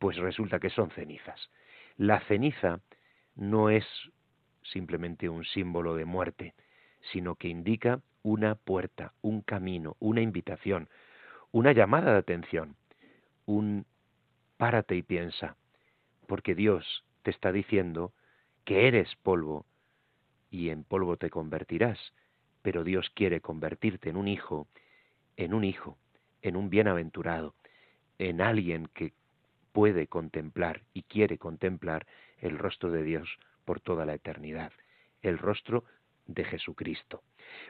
pues 0.00 0.16
resulta 0.16 0.58
que 0.58 0.70
son 0.70 0.90
cenizas. 0.90 1.48
La 1.96 2.20
ceniza 2.26 2.80
no 3.36 3.70
es 3.70 3.86
simplemente 4.62 5.28
un 5.28 5.44
símbolo 5.44 5.94
de 5.94 6.04
muerte, 6.04 6.54
sino 7.12 7.36
que 7.36 7.48
indica 7.48 8.00
una 8.24 8.56
puerta, 8.56 9.12
un 9.20 9.42
camino, 9.42 9.96
una 10.00 10.22
invitación, 10.22 10.88
una 11.52 11.72
llamada 11.72 12.12
de 12.12 12.18
atención, 12.18 12.74
un 13.44 13.86
párate 14.56 14.96
y 14.96 15.02
piensa, 15.02 15.56
porque 16.26 16.54
Dios 16.54 17.04
te 17.22 17.30
está 17.30 17.52
diciendo 17.52 18.12
que 18.64 18.88
eres 18.88 19.14
polvo 19.22 19.66
y 20.50 20.70
en 20.70 20.84
polvo 20.84 21.18
te 21.18 21.30
convertirás, 21.30 21.98
pero 22.62 22.82
Dios 22.82 23.10
quiere 23.10 23.42
convertirte 23.42 24.08
en 24.08 24.16
un 24.16 24.26
hijo, 24.26 24.68
en 25.36 25.52
un 25.52 25.64
hijo, 25.64 25.98
en 26.40 26.56
un 26.56 26.70
bienaventurado, 26.70 27.54
en 28.18 28.40
alguien 28.40 28.88
que 28.94 29.12
puede 29.72 30.06
contemplar 30.06 30.82
y 30.94 31.02
quiere 31.02 31.36
contemplar 31.36 32.06
el 32.38 32.56
rostro 32.56 32.90
de 32.90 33.02
Dios 33.02 33.28
por 33.66 33.80
toda 33.80 34.06
la 34.06 34.14
eternidad, 34.14 34.72
el 35.20 35.36
rostro 35.36 35.84
de 36.26 36.44
Jesucristo. 36.44 37.22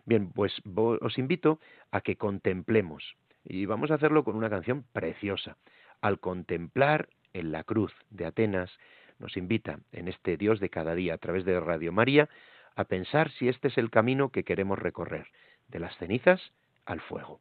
Bien, 0.05 0.31
pues 0.33 0.53
os 0.75 1.19
invito 1.19 1.61
a 1.91 2.01
que 2.01 2.17
contemplemos, 2.17 3.17
y 3.45 3.67
vamos 3.67 3.91
a 3.91 3.95
hacerlo 3.95 4.25
con 4.25 4.37
una 4.37 4.51
canción 4.51 4.85
preciosa. 4.93 5.57
Al 6.01 6.21
contemplar 6.21 7.09
en 7.33 7.53
la 7.53 7.65
cruz 7.65 7.93
de 8.11 8.27
Atenas, 8.27 8.71
nos 9.19 9.37
invita 9.37 9.79
en 9.93 10.09
este 10.09 10.37
Dios 10.37 10.61
de 10.61 10.71
cada 10.71 10.95
día 10.95 11.15
a 11.15 11.19
través 11.19 11.45
de 11.45 11.59
Radio 11.61 11.93
María 11.93 12.29
a 12.77 12.85
pensar 12.85 13.31
si 13.33 13.49
este 13.49 13.69
es 13.69 13.79
el 13.79 13.91
camino 13.91 14.31
que 14.31 14.45
queremos 14.45 14.79
recorrer, 14.79 15.29
de 15.69 15.79
las 15.79 15.97
cenizas 15.99 16.41
al 16.85 17.01
fuego. 17.01 17.41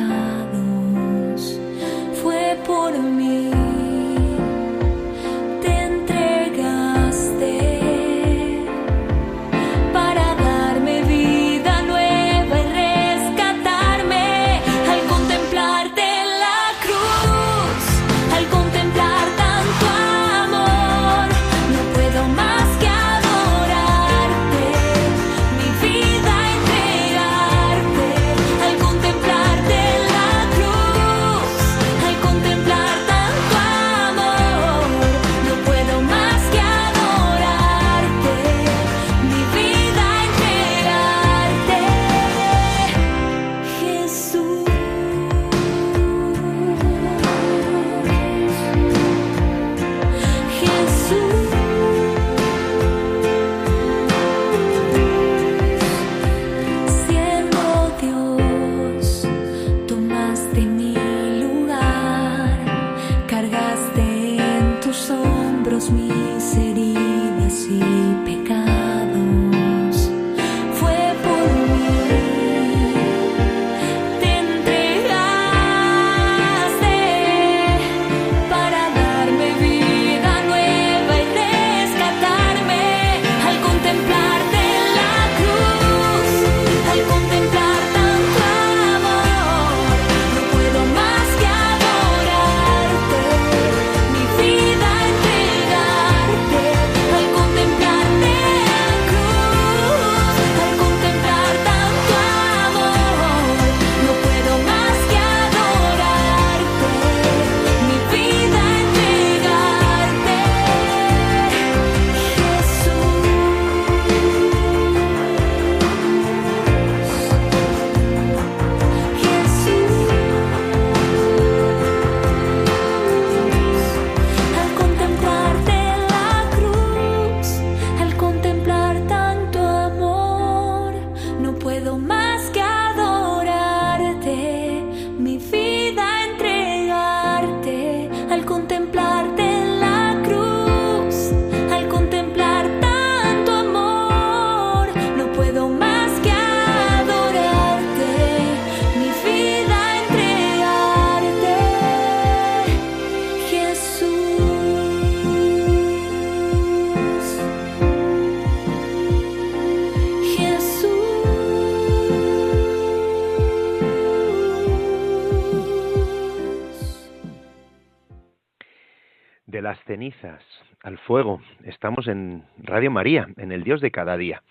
Las 169.61 169.79
cenizas 169.83 170.43
al 170.81 170.97
fuego. 170.97 171.41
Estamos 171.63 172.07
en 172.07 172.43
Radio 172.57 172.89
María, 172.89 173.27
en 173.37 173.51
el 173.51 173.63
Dios 173.63 173.79
de 173.79 173.91
cada 173.91 174.17
día, 174.17 174.41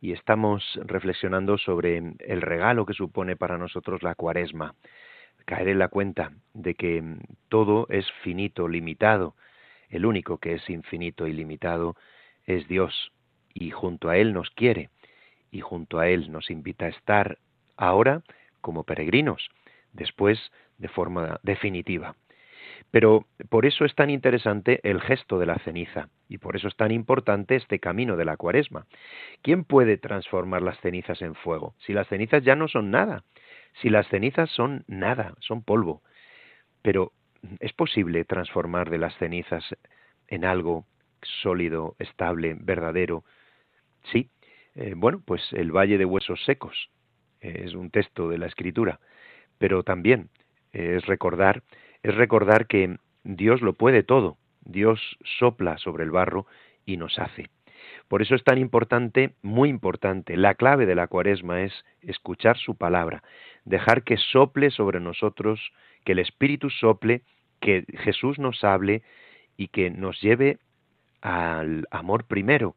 y 0.00 0.12
estamos 0.12 0.78
reflexionando 0.84 1.56
sobre 1.56 1.96
el 2.18 2.42
regalo 2.42 2.84
que 2.84 2.92
supone 2.92 3.36
para 3.36 3.56
nosotros 3.56 4.02
la 4.02 4.14
cuaresma. 4.14 4.74
Caer 5.46 5.68
en 5.68 5.78
la 5.78 5.88
cuenta 5.88 6.32
de 6.52 6.74
que 6.74 7.02
todo 7.48 7.86
es 7.88 8.06
finito, 8.22 8.68
limitado. 8.68 9.34
El 9.88 10.04
único 10.04 10.38
que 10.38 10.54
es 10.54 10.68
infinito 10.68 11.26
y 11.26 11.32
limitado 11.32 11.96
es 12.46 12.68
Dios, 12.68 13.12
y 13.54 13.70
junto 13.70 14.10
a 14.10 14.18
Él 14.18 14.34
nos 14.34 14.50
quiere, 14.50 14.90
y 15.50 15.60
junto 15.60 15.98
a 15.98 16.08
Él 16.08 16.30
nos 16.30 16.50
invita 16.50 16.84
a 16.84 16.90
estar 16.90 17.38
ahora 17.76 18.22
como 18.60 18.84
peregrinos, 18.84 19.48
después 19.92 20.38
de 20.76 20.88
forma 20.88 21.40
definitiva. 21.42 22.14
Pero 22.90 23.26
por 23.48 23.66
eso 23.66 23.84
es 23.84 23.94
tan 23.94 24.10
interesante 24.10 24.80
el 24.82 25.00
gesto 25.00 25.38
de 25.38 25.46
la 25.46 25.58
ceniza 25.60 26.08
y 26.28 26.38
por 26.38 26.56
eso 26.56 26.68
es 26.68 26.76
tan 26.76 26.90
importante 26.90 27.54
este 27.54 27.78
camino 27.78 28.16
de 28.16 28.24
la 28.24 28.36
cuaresma. 28.36 28.86
¿Quién 29.42 29.64
puede 29.64 29.96
transformar 29.96 30.62
las 30.62 30.78
cenizas 30.80 31.22
en 31.22 31.34
fuego? 31.34 31.74
Si 31.78 31.92
las 31.92 32.08
cenizas 32.08 32.42
ya 32.42 32.56
no 32.56 32.66
son 32.66 32.90
nada, 32.90 33.22
si 33.80 33.90
las 33.90 34.08
cenizas 34.08 34.50
son 34.50 34.84
nada, 34.88 35.34
son 35.40 35.62
polvo. 35.62 36.02
Pero 36.82 37.12
¿es 37.60 37.72
posible 37.72 38.24
transformar 38.24 38.90
de 38.90 38.98
las 38.98 39.16
cenizas 39.18 39.64
en 40.26 40.44
algo 40.44 40.84
sólido, 41.22 41.94
estable, 41.98 42.56
verdadero? 42.58 43.24
Sí. 44.12 44.30
Eh, 44.74 44.94
bueno, 44.96 45.22
pues 45.24 45.42
el 45.52 45.72
Valle 45.72 45.98
de 45.98 46.04
Huesos 46.04 46.44
Secos 46.44 46.90
eh, 47.40 47.62
es 47.66 47.74
un 47.74 47.90
texto 47.90 48.28
de 48.28 48.38
la 48.38 48.46
Escritura, 48.46 49.00
pero 49.58 49.82
también 49.82 50.30
es 50.72 51.04
recordar 51.06 51.62
es 52.02 52.14
recordar 52.14 52.66
que 52.66 52.96
Dios 53.24 53.60
lo 53.60 53.74
puede 53.74 54.02
todo, 54.02 54.36
Dios 54.64 55.18
sopla 55.38 55.78
sobre 55.78 56.04
el 56.04 56.10
barro 56.10 56.46
y 56.86 56.96
nos 56.96 57.18
hace. 57.18 57.50
Por 58.08 58.22
eso 58.22 58.34
es 58.34 58.44
tan 58.44 58.58
importante, 58.58 59.34
muy 59.42 59.68
importante, 59.68 60.36
la 60.36 60.54
clave 60.54 60.86
de 60.86 60.94
la 60.94 61.06
cuaresma 61.06 61.62
es 61.62 61.72
escuchar 62.02 62.58
su 62.58 62.74
palabra, 62.74 63.22
dejar 63.64 64.02
que 64.02 64.16
sople 64.16 64.70
sobre 64.70 65.00
nosotros, 65.00 65.60
que 66.04 66.12
el 66.12 66.18
Espíritu 66.18 66.70
sople, 66.70 67.22
que 67.60 67.84
Jesús 67.98 68.38
nos 68.38 68.64
hable 68.64 69.02
y 69.56 69.68
que 69.68 69.90
nos 69.90 70.20
lleve 70.20 70.58
al 71.20 71.86
amor 71.90 72.24
primero, 72.24 72.74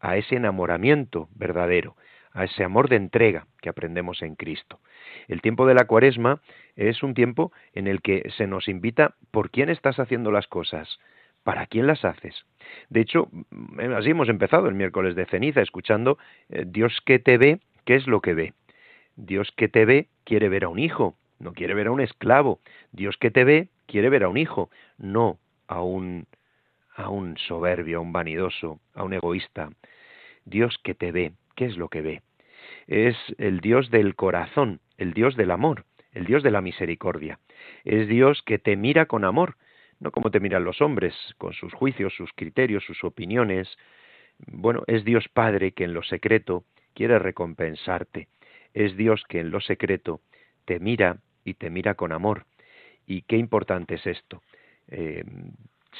a 0.00 0.16
ese 0.16 0.36
enamoramiento 0.36 1.28
verdadero, 1.34 1.96
a 2.32 2.44
ese 2.44 2.64
amor 2.64 2.88
de 2.88 2.96
entrega 2.96 3.46
que 3.60 3.68
aprendemos 3.68 4.22
en 4.22 4.34
Cristo. 4.34 4.80
El 5.28 5.42
tiempo 5.42 5.66
de 5.66 5.74
la 5.74 5.86
cuaresma 5.86 6.40
es 6.76 7.02
un 7.02 7.14
tiempo 7.14 7.52
en 7.72 7.86
el 7.86 8.02
que 8.02 8.30
se 8.36 8.46
nos 8.46 8.68
invita 8.68 9.14
por 9.30 9.50
quién 9.50 9.68
estás 9.68 9.98
haciendo 9.98 10.30
las 10.30 10.46
cosas, 10.46 10.98
para 11.42 11.66
quién 11.66 11.86
las 11.86 12.04
haces. 12.04 12.44
De 12.90 13.00
hecho, 13.00 13.28
mm, 13.32 13.80
así 13.96 14.10
hemos 14.10 14.28
empezado 14.28 14.68
el 14.68 14.74
miércoles 14.74 15.14
de 15.14 15.26
ceniza, 15.26 15.62
escuchando 15.62 16.18
eh, 16.50 16.64
Dios 16.66 17.00
que 17.04 17.18
te 17.18 17.38
ve, 17.38 17.60
¿qué 17.84 17.94
es 17.94 18.06
lo 18.06 18.20
que 18.20 18.34
ve? 18.34 18.54
Dios 19.16 19.50
que 19.56 19.68
te 19.68 19.84
ve 19.84 20.08
quiere 20.24 20.48
ver 20.48 20.64
a 20.64 20.68
un 20.68 20.78
hijo, 20.78 21.16
no 21.38 21.52
quiere 21.52 21.74
ver 21.74 21.88
a 21.88 21.92
un 21.92 22.00
esclavo. 22.00 22.60
Dios 22.92 23.16
que 23.16 23.30
te 23.30 23.44
ve 23.44 23.68
quiere 23.86 24.10
ver 24.10 24.24
a 24.24 24.28
un 24.28 24.36
hijo, 24.36 24.70
no 24.98 25.38
a 25.66 25.82
un 25.82 26.26
a 26.94 27.10
un 27.10 27.38
soberbio, 27.38 27.98
a 27.98 28.00
un 28.00 28.12
vanidoso, 28.12 28.80
a 28.94 29.04
un 29.04 29.12
egoísta. 29.12 29.70
Dios 30.44 30.78
que 30.82 30.94
te 30.94 31.12
ve, 31.12 31.32
¿qué 31.58 31.64
es 31.64 31.76
lo 31.76 31.88
que 31.88 32.02
ve? 32.02 32.22
Es 32.86 33.16
el 33.36 33.58
Dios 33.58 33.90
del 33.90 34.14
corazón, 34.14 34.80
el 34.96 35.12
Dios 35.12 35.36
del 35.36 35.50
amor, 35.50 35.86
el 36.12 36.24
Dios 36.24 36.44
de 36.44 36.52
la 36.52 36.60
misericordia. 36.60 37.40
Es 37.84 38.06
Dios 38.06 38.42
que 38.42 38.60
te 38.60 38.76
mira 38.76 39.06
con 39.06 39.24
amor, 39.24 39.56
no 39.98 40.12
como 40.12 40.30
te 40.30 40.38
miran 40.38 40.62
los 40.62 40.80
hombres, 40.80 41.14
con 41.36 41.54
sus 41.54 41.74
juicios, 41.74 42.14
sus 42.14 42.32
criterios, 42.32 42.84
sus 42.84 43.02
opiniones. 43.02 43.76
Bueno, 44.46 44.84
es 44.86 45.04
Dios 45.04 45.28
Padre 45.28 45.72
que 45.72 45.82
en 45.82 45.94
lo 45.94 46.04
secreto 46.04 46.62
quiere 46.94 47.18
recompensarte. 47.18 48.28
Es 48.72 48.96
Dios 48.96 49.24
que 49.28 49.40
en 49.40 49.50
lo 49.50 49.60
secreto 49.60 50.20
te 50.64 50.78
mira 50.78 51.18
y 51.42 51.54
te 51.54 51.70
mira 51.70 51.94
con 51.94 52.12
amor. 52.12 52.46
Y 53.04 53.22
qué 53.22 53.36
importante 53.36 53.96
es 53.96 54.06
esto. 54.06 54.42
Eh, 54.86 55.24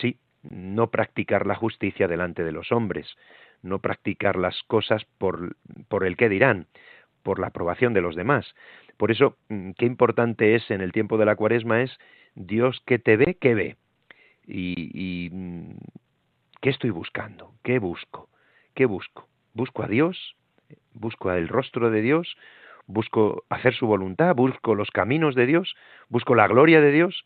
sí, 0.01 0.21
no 0.43 0.89
practicar 0.93 1.49
la 1.49 1.57
justicia 1.57 2.07
delante 2.07 2.45
de 2.45 2.53
los 2.53 2.71
hombres, 2.71 3.09
no 3.63 3.81
practicar 3.81 4.37
las 4.37 4.63
cosas 4.65 5.05
por, 5.19 5.57
por 5.89 6.05
el 6.05 6.17
que 6.17 6.29
dirán, 6.29 6.67
por 7.23 7.39
la 7.39 7.49
aprobación 7.49 7.95
de 7.95 8.01
los 8.01 8.17
demás. 8.17 8.55
Por 8.97 9.11
eso, 9.11 9.37
mm, 9.49 9.71
qué 9.73 9.87
importante 9.87 10.55
es 10.55 10.71
en 10.71 10.81
el 10.81 10.93
tiempo 10.93 11.19
de 11.19 11.25
la 11.25 11.37
cuaresma 11.37 11.83
es 11.83 11.99
Dios 12.35 12.83
que 12.87 12.99
te 12.99 13.17
ve, 13.17 13.37
que 13.41 13.55
ve. 13.55 13.77
Y, 14.47 15.29
mm, 15.33 15.77
¿qué 16.61 16.71
estoy 16.71 16.91
buscando? 16.91 17.53
¿Qué 17.63 17.79
busco? 17.79 18.29
¿Qué 18.75 18.87
busco? 18.87 19.29
¿Busco 19.55 19.83
a 19.83 19.89
Dios? 19.89 20.37
¿Busco 20.95 21.31
el 21.33 21.49
rostro 21.49 21.91
de 21.91 22.03
Dios? 22.03 22.37
¿Busco 22.87 23.45
hacer 23.51 23.75
su 23.75 23.87
voluntad? 23.87 24.35
¿Busco 24.35 24.75
los 24.75 24.91
caminos 24.91 25.35
de 25.35 25.47
Dios? 25.47 25.77
¿Busco 26.09 26.35
la 26.35 26.49
gloria 26.49 26.81
de 26.81 26.91
Dios? 26.91 27.25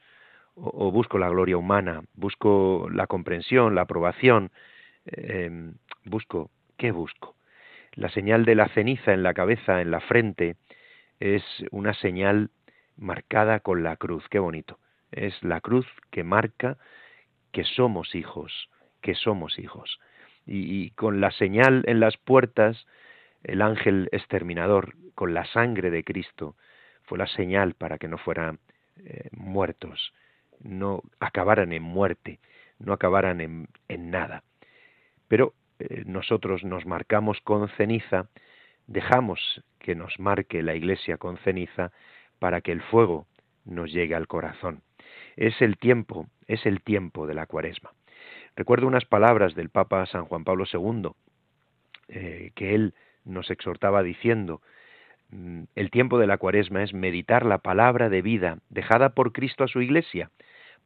¿O, 0.55 0.90
busco 0.90 1.18
la 1.18 1.29
gloria 1.31 1.57
humana? 1.57 2.03
¿Busco 2.14 2.88
la 2.92 3.07
comprensión, 3.07 3.75
la 3.75 3.83
aprobación? 3.83 4.51
Em, 5.07 5.75
busco, 6.05 6.51
¿qué 6.77 6.91
busco? 6.93 7.37
La 7.95 8.09
señal 8.09 8.45
de 8.45 8.55
la 8.55 8.69
ceniza 8.69 9.12
en 9.12 9.23
la 9.23 9.35
cabeza, 9.35 9.81
en 9.81 9.91
la 9.91 10.01
frente, 10.01 10.57
es 11.21 11.45
una 11.71 11.95
señal 11.95 12.51
marcada 12.97 13.61
con 13.61 13.83
la 13.83 13.97
cruz. 13.97 14.27
Qué 14.29 14.38
bonito. 14.38 14.79
Es 15.11 15.43
la 15.43 15.61
cruz 15.61 15.87
que 16.11 16.25
marca 16.25 16.79
que 17.53 17.65
somos 17.65 18.15
hijos, 18.15 18.71
que 19.03 19.15
somos 19.15 19.59
hijos. 19.59 20.01
Y, 20.47 20.91
con 20.93 21.21
la 21.21 21.31
señal 21.31 21.85
en 21.87 22.01
las 22.01 22.17
puertas, 22.17 22.87
el 23.45 23.62
ángel 23.62 24.09
exterminador, 24.11 24.95
con 25.15 25.35
la 25.35 25.45
sangre 25.45 25.91
de 25.91 26.03
Cristo, 26.03 26.57
fue 27.03 27.19
la 27.19 27.27
señal 27.27 27.75
para 27.75 27.99
que 27.99 28.09
no 28.09 28.19
fueran 28.19 28.59
eh, 29.05 29.29
muertos, 29.33 30.12
no 30.61 31.03
acabaran 31.21 31.73
en 31.73 31.83
muerte, 31.83 32.41
no 32.79 32.93
acabaran 32.93 33.41
en, 33.41 33.69
en 33.88 34.11
nada. 34.11 34.43
Pero 35.29 35.55
eh, 35.88 36.03
nosotros 36.07 36.64
nos 36.64 36.87
marcamos 36.87 37.40
con 37.40 37.68
ceniza, 37.71 38.29
dejamos 38.87 39.62
que 39.79 39.95
nos 39.95 40.18
marque 40.18 40.62
la 40.62 40.75
iglesia 40.75 41.16
con 41.16 41.38
ceniza 41.38 41.92
para 42.38 42.61
que 42.61 42.73
el 42.73 42.83
fuego 42.83 43.27
nos 43.64 43.92
llegue 43.92 44.14
al 44.14 44.27
corazón. 44.27 44.83
Es 45.37 45.61
el 45.61 45.77
tiempo, 45.77 46.29
es 46.47 46.66
el 46.66 46.83
tiempo 46.83 47.27
de 47.27 47.35
la 47.35 47.47
cuaresma. 47.47 47.92
Recuerdo 48.55 48.87
unas 48.87 49.05
palabras 49.05 49.55
del 49.55 49.71
Papa 49.71 50.05
San 50.07 50.27
Juan 50.27 50.45
Pablo 50.45 50.64
II, 50.73 51.11
eh, 52.09 52.53
que 52.55 52.75
él 52.75 52.95
nos 53.25 53.51
exhortaba 53.51 54.03
diciendo, 54.03 54.61
mm, 55.31 55.64
el 55.75 55.90
tiempo 55.90 56.18
de 56.18 56.27
la 56.27 56.38
cuaresma 56.38 56.83
es 56.83 56.92
meditar 56.92 57.47
la 57.47 57.59
palabra 57.59 58.09
de 58.09 58.23
vida 58.23 58.59
dejada 58.68 59.11
por 59.11 59.33
Cristo 59.33 59.64
a 59.64 59.68
su 59.68 59.81
iglesia, 59.81 60.31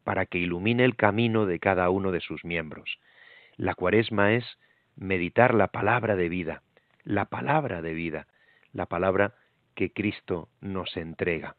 para 0.04 0.26
que 0.26 0.38
ilumine 0.38 0.84
el 0.84 0.94
camino 0.94 1.46
de 1.46 1.58
cada 1.58 1.90
uno 1.90 2.12
de 2.12 2.20
sus 2.20 2.44
miembros. 2.44 2.98
La 3.56 3.74
cuaresma 3.74 4.34
es 4.34 4.44
meditar 4.96 5.54
la 5.54 5.68
palabra 5.68 6.16
de 6.16 6.28
vida, 6.28 6.62
la 7.04 7.26
palabra 7.26 7.82
de 7.82 7.94
vida, 7.94 8.26
la 8.72 8.86
palabra 8.86 9.34
que 9.74 9.92
Cristo 9.92 10.48
nos 10.60 10.96
entrega. 10.96 11.56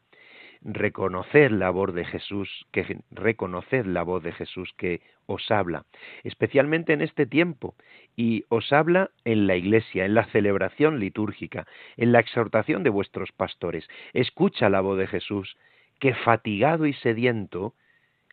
Reconoced 0.60 1.52
la 1.52 1.70
voz 1.70 1.94
de 1.94 2.04
Jesús, 2.04 2.66
que 2.72 2.98
reconoced 3.12 3.86
la 3.86 4.02
voz 4.02 4.24
de 4.24 4.32
Jesús 4.32 4.74
que 4.76 5.00
os 5.26 5.50
habla, 5.52 5.84
especialmente 6.24 6.92
en 6.92 7.00
este 7.00 7.26
tiempo, 7.26 7.76
y 8.16 8.44
os 8.48 8.72
habla 8.72 9.10
en 9.24 9.46
la 9.46 9.54
iglesia, 9.54 10.04
en 10.04 10.14
la 10.14 10.24
celebración 10.24 10.98
litúrgica, 10.98 11.66
en 11.96 12.10
la 12.10 12.18
exhortación 12.18 12.82
de 12.82 12.90
vuestros 12.90 13.30
pastores. 13.30 13.88
Escucha 14.12 14.68
la 14.68 14.80
voz 14.80 14.98
de 14.98 15.06
Jesús, 15.06 15.56
que 16.00 16.12
fatigado 16.14 16.86
y 16.86 16.92
sediento, 16.94 17.74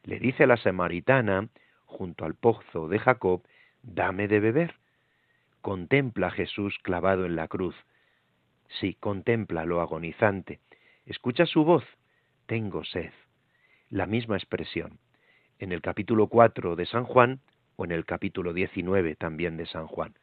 le 0.03 0.19
dice 0.19 0.43
a 0.43 0.47
la 0.47 0.57
samaritana, 0.57 1.49
junto 1.85 2.25
al 2.25 2.33
pozo 2.33 2.87
de 2.87 2.97
Jacob, 2.97 3.43
dame 3.83 4.27
de 4.27 4.39
beber 4.39 4.75
contempla 5.65 6.28
a 6.28 6.30
Jesús 6.30 6.78
clavado 6.84 7.25
en 7.25 7.36
la 7.36 7.47
cruz. 7.47 7.75
Sí, 8.80 8.95
contempla 8.99 9.65
lo 9.65 9.82
agonizante. 9.82 10.60
Escucha 11.08 11.47
su 11.47 11.63
voz. 11.63 11.84
Tengo 12.45 12.84
sed. 12.84 13.10
La 13.89 14.06
misma 14.06 14.38
expresión. 14.38 14.99
En 15.58 15.71
el 15.71 15.82
capítulo 15.82 16.28
4 16.28 16.75
de 16.75 16.86
San 16.86 17.06
Juan 17.06 17.39
o 17.78 17.86
en 17.86 17.93
el 17.93 18.06
capítulo 18.06 18.54
19 18.54 19.15
también 19.15 19.58
de 19.58 19.65
San 19.65 19.88
Juan. 19.88 20.13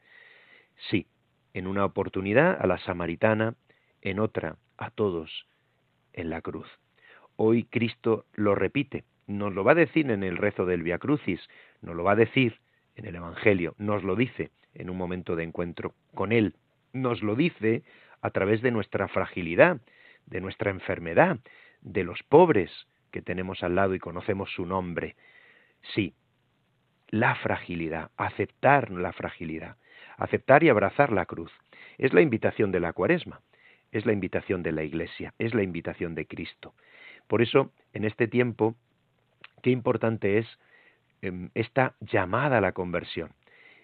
Sí, 0.91 1.09
en 1.55 1.67
una 1.67 1.87
oportunidad 1.87 2.57
a 2.61 2.69
la 2.69 2.79
samaritana, 2.79 3.57
en 4.01 4.21
otra 4.21 4.59
a 4.77 4.91
todos 4.91 5.49
en 6.13 6.31
la 6.31 6.41
cruz. 6.41 6.69
Hoy 7.35 7.65
Cristo 7.65 8.27
lo 8.35 8.55
repite, 8.55 9.03
nos 9.27 9.53
lo 9.53 9.65
va 9.65 9.73
a 9.73 9.75
decir 9.75 10.09
en 10.09 10.23
el 10.23 10.37
rezo 10.37 10.67
del 10.67 10.85
Via 10.85 10.99
Crucis, 10.99 11.41
nos 11.81 11.97
lo 11.97 12.05
va 12.05 12.13
a 12.13 12.23
decir 12.25 12.61
en 12.95 13.07
el 13.07 13.17
Evangelio, 13.17 13.75
nos 13.79 14.05
lo 14.05 14.15
dice 14.15 14.53
en 14.75 14.91
un 14.91 14.97
momento 14.97 15.37
de 15.37 15.45
encuentro 15.45 15.95
con 16.15 16.33
Él. 16.33 16.55
Nos 16.93 17.23
lo 17.23 17.35
dice 17.35 17.83
a 18.21 18.31
través 18.31 18.63
de 18.63 18.71
nuestra 18.71 19.09
fragilidad, 19.09 19.81
de 20.27 20.41
nuestra 20.41 20.71
enfermedad, 20.71 21.39
de 21.81 22.05
los 22.05 22.23
pobres 22.23 22.71
que 23.11 23.23
tenemos 23.23 23.63
al 23.63 23.75
lado 23.75 23.95
y 23.95 23.99
conocemos 23.99 24.51
su 24.53 24.67
nombre. 24.67 25.17
Sí, 25.95 26.15
la 27.09 27.35
fragilidad, 27.35 28.11
aceptar 28.17 28.91
la 28.91 29.13
fragilidad, 29.13 29.77
aceptar 30.17 30.65
y 30.65 30.71
abrazar 30.71 31.13
la 31.13 31.27
cruz. 31.27 31.53
Es 31.99 32.13
la 32.13 32.23
invitación 32.23 32.73
de 32.73 32.81
la 32.81 32.93
cuaresma, 32.93 33.43
es 33.93 34.07
la 34.07 34.13
invitación 34.13 34.63
de 34.63 34.73
la 34.73 34.83
Iglesia, 34.83 35.35
es 35.39 35.55
la 35.55 35.63
invitación 35.63 36.15
de 36.15 36.27
Cristo. 36.27 36.75
Por 37.27 37.43
eso, 37.43 37.71
en 37.93 38.05
este 38.05 38.29
tiempo, 38.29 38.75
qué 39.63 39.71
importante 39.71 40.39
es 40.39 40.47
em, 41.21 41.51
esta 41.55 41.95
llamada 42.01 42.59
a 42.59 42.61
la 42.63 42.73
conversión. 42.73 43.31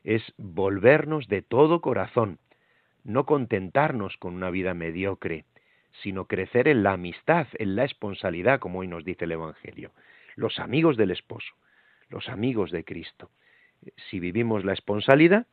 Es 0.04 0.22
volvernos 0.37 1.28
de 1.28 1.42
todo 1.42 1.80
corazón, 1.80 2.38
no 3.04 3.26
contentarnos 3.26 4.16
con 4.16 4.34
una 4.34 4.50
vida 4.50 4.74
mediocre, 4.74 5.44
sino 6.02 6.26
crecer 6.26 6.68
en 6.68 6.82
la 6.82 6.92
amistad, 6.92 7.46
en 7.54 7.76
la 7.76 7.84
esponsalidad, 7.84 8.61
como 8.61 8.80
hoy 8.80 8.88
nos 8.88 9.04
dice 9.04 9.24
el 9.24 9.32
Evangelio. 9.32 9.92
Los 10.37 10.58
amigos 10.58 10.96
del 10.96 11.11
esposo, 11.11 11.54
los 12.08 12.28
amigos 12.28 12.70
de 12.70 12.84
Cristo. 12.84 13.30
Si 14.11 14.20
vivimos 14.20 14.64
la 14.64 14.72
esponsalidad, 14.72 15.46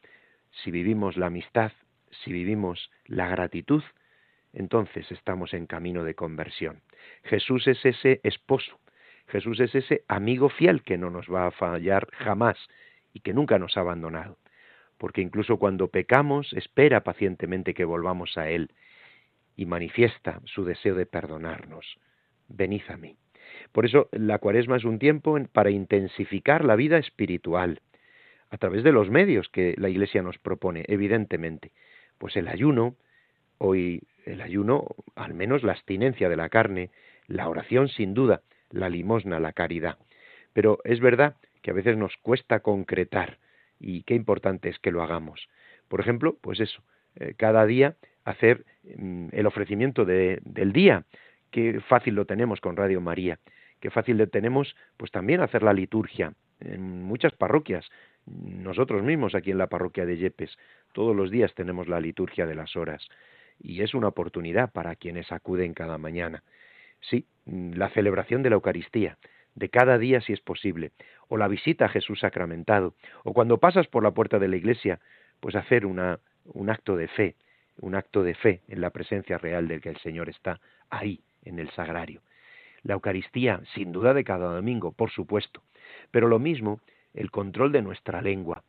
si 0.63 0.71
vivimos 0.71 1.17
la 1.17 1.27
amistad, 1.27 1.71
si 2.23 2.31
vivimos 2.31 2.91
la 3.05 3.27
gratitud, 3.27 3.83
entonces 4.53 5.11
estamos 5.11 5.53
en 5.53 5.67
camino 5.67 6.03
de 6.03 6.15
conversión. 6.15 6.81
Jesús 7.23 7.67
es 7.67 7.83
ese 7.85 8.21
esposo, 8.23 8.79
Jesús 9.27 9.59
es 9.59 9.73
ese 9.75 10.03
amigo 10.07 10.49
fiel 10.49 10.83
que 10.83 10.97
no 10.97 11.09
nos 11.09 11.27
va 11.27 11.47
a 11.47 11.51
fallar 11.51 12.07
jamás 12.13 12.57
y 13.15 13.21
que 13.21 13.33
nunca 13.33 13.57
nos 13.57 13.77
ha 13.77 13.79
abandonado, 13.79 14.37
porque 14.97 15.21
incluso 15.21 15.57
cuando 15.57 15.87
pecamos 15.87 16.51
espera 16.53 17.01
pacientemente 17.03 17.73
que 17.73 17.85
volvamos 17.85 18.37
a 18.37 18.49
Él 18.49 18.71
y 19.55 19.65
manifiesta 19.65 20.41
su 20.43 20.65
deseo 20.65 20.95
de 20.95 21.05
perdonarnos. 21.05 21.97
Venid 22.49 22.83
a 22.89 22.97
mí. 22.97 23.15
Por 23.71 23.85
eso 23.85 24.09
la 24.11 24.37
cuaresma 24.39 24.75
es 24.75 24.83
un 24.83 24.99
tiempo 24.99 25.37
para 25.53 25.69
intensificar 25.69 26.65
la 26.65 26.75
vida 26.75 26.97
espiritual, 26.97 27.79
a 28.49 28.57
través 28.57 28.83
de 28.83 28.91
los 28.91 29.09
medios 29.09 29.47
que 29.47 29.75
la 29.77 29.87
Iglesia 29.87 30.21
nos 30.21 30.37
propone, 30.37 30.83
evidentemente. 30.87 31.71
Pues 32.17 32.35
el 32.35 32.49
ayuno, 32.49 32.95
hoy 33.59 34.03
el 34.25 34.41
ayuno, 34.41 34.87
al 35.15 35.33
menos 35.33 35.63
la 35.63 35.71
abstinencia 35.71 36.27
de 36.27 36.35
la 36.35 36.49
carne, 36.49 36.89
la 37.27 37.47
oración 37.47 37.87
sin 37.87 38.13
duda, 38.13 38.41
la 38.71 38.89
limosna, 38.89 39.39
la 39.39 39.53
caridad. 39.53 39.97
Pero 40.51 40.79
es 40.83 40.99
verdad 40.99 41.37
que 41.65 41.71
a 41.71 41.73
veces 41.73 41.97
nos 41.97 42.15
cuesta 42.17 42.59
concretar 42.59 43.39
y 43.79 44.03
qué 44.03 44.13
importante 44.13 44.69
es 44.69 44.77
que 44.77 44.91
lo 44.91 45.01
hagamos. 45.01 45.49
Por 45.87 45.99
ejemplo, 45.99 46.37
pues 46.39 46.59
eso, 46.59 46.83
eh, 47.15 47.33
cada 47.37 47.65
día 47.65 47.95
hacer 48.23 48.65
mm, 48.83 49.29
el 49.31 49.47
ofrecimiento 49.47 50.05
del 50.05 50.73
día. 50.73 51.05
Qué 51.49 51.81
fácil 51.81 52.13
lo 52.13 52.25
tenemos 52.25 52.61
con 52.61 52.77
Radio 52.77 53.01
María. 53.01 53.39
Qué 53.79 53.89
fácil 53.89 54.19
lo 54.19 54.27
tenemos, 54.27 54.75
pues 54.95 55.09
también 55.09 55.41
hacer 55.41 55.63
la 55.63 55.73
liturgia 55.73 56.33
en 56.59 57.01
muchas 57.01 57.33
parroquias. 57.33 57.89
Nosotros 58.27 59.01
mismos 59.01 59.33
aquí 59.33 59.49
en 59.49 59.57
la 59.57 59.65
parroquia 59.65 60.05
de 60.05 60.17
Yepes, 60.17 60.55
todos 60.93 61.15
los 61.15 61.31
días 61.31 61.55
tenemos 61.55 61.87
la 61.87 61.99
liturgia 61.99 62.45
de 62.45 62.53
las 62.53 62.75
horas 62.75 63.09
y 63.59 63.81
es 63.81 63.95
una 63.95 64.09
oportunidad 64.09 64.71
para 64.71 64.95
quienes 64.95 65.31
acuden 65.31 65.73
cada 65.73 65.97
mañana. 65.97 66.43
Sí, 67.01 67.25
la 67.47 67.89
celebración 67.89 68.43
de 68.43 68.51
la 68.51 68.55
Eucaristía, 68.55 69.17
de 69.55 69.69
cada 69.69 69.97
día 69.97 70.21
si 70.21 70.33
es 70.33 70.41
posible, 70.41 70.91
o 71.27 71.37
la 71.37 71.47
visita 71.47 71.85
a 71.85 71.89
Jesús 71.89 72.19
sacramentado, 72.19 72.93
o 73.23 73.33
cuando 73.33 73.57
pasas 73.57 73.87
por 73.87 74.03
la 74.03 74.11
puerta 74.11 74.39
de 74.39 74.47
la 74.47 74.55
iglesia, 74.55 74.99
pues 75.39 75.55
hacer 75.55 75.85
una, 75.85 76.19
un 76.45 76.69
acto 76.69 76.95
de 76.95 77.07
fe, 77.07 77.35
un 77.79 77.95
acto 77.95 78.23
de 78.23 78.35
fe 78.35 78.61
en 78.67 78.81
la 78.81 78.89
presencia 78.89 79.37
real 79.37 79.67
del 79.67 79.81
que 79.81 79.89
el 79.89 79.97
Señor 79.97 80.29
está 80.29 80.59
ahí, 80.89 81.21
en 81.43 81.59
el 81.59 81.69
sagrario. 81.71 82.21
La 82.83 82.93
Eucaristía, 82.93 83.61
sin 83.73 83.91
duda 83.91 84.13
de 84.13 84.23
cada 84.23 84.53
domingo, 84.53 84.91
por 84.91 85.11
supuesto, 85.11 85.63
pero 86.11 86.27
lo 86.27 86.39
mismo 86.39 86.79
el 87.13 87.31
control 87.31 87.71
de 87.71 87.81
nuestra 87.81 88.21
lengua. 88.21 88.63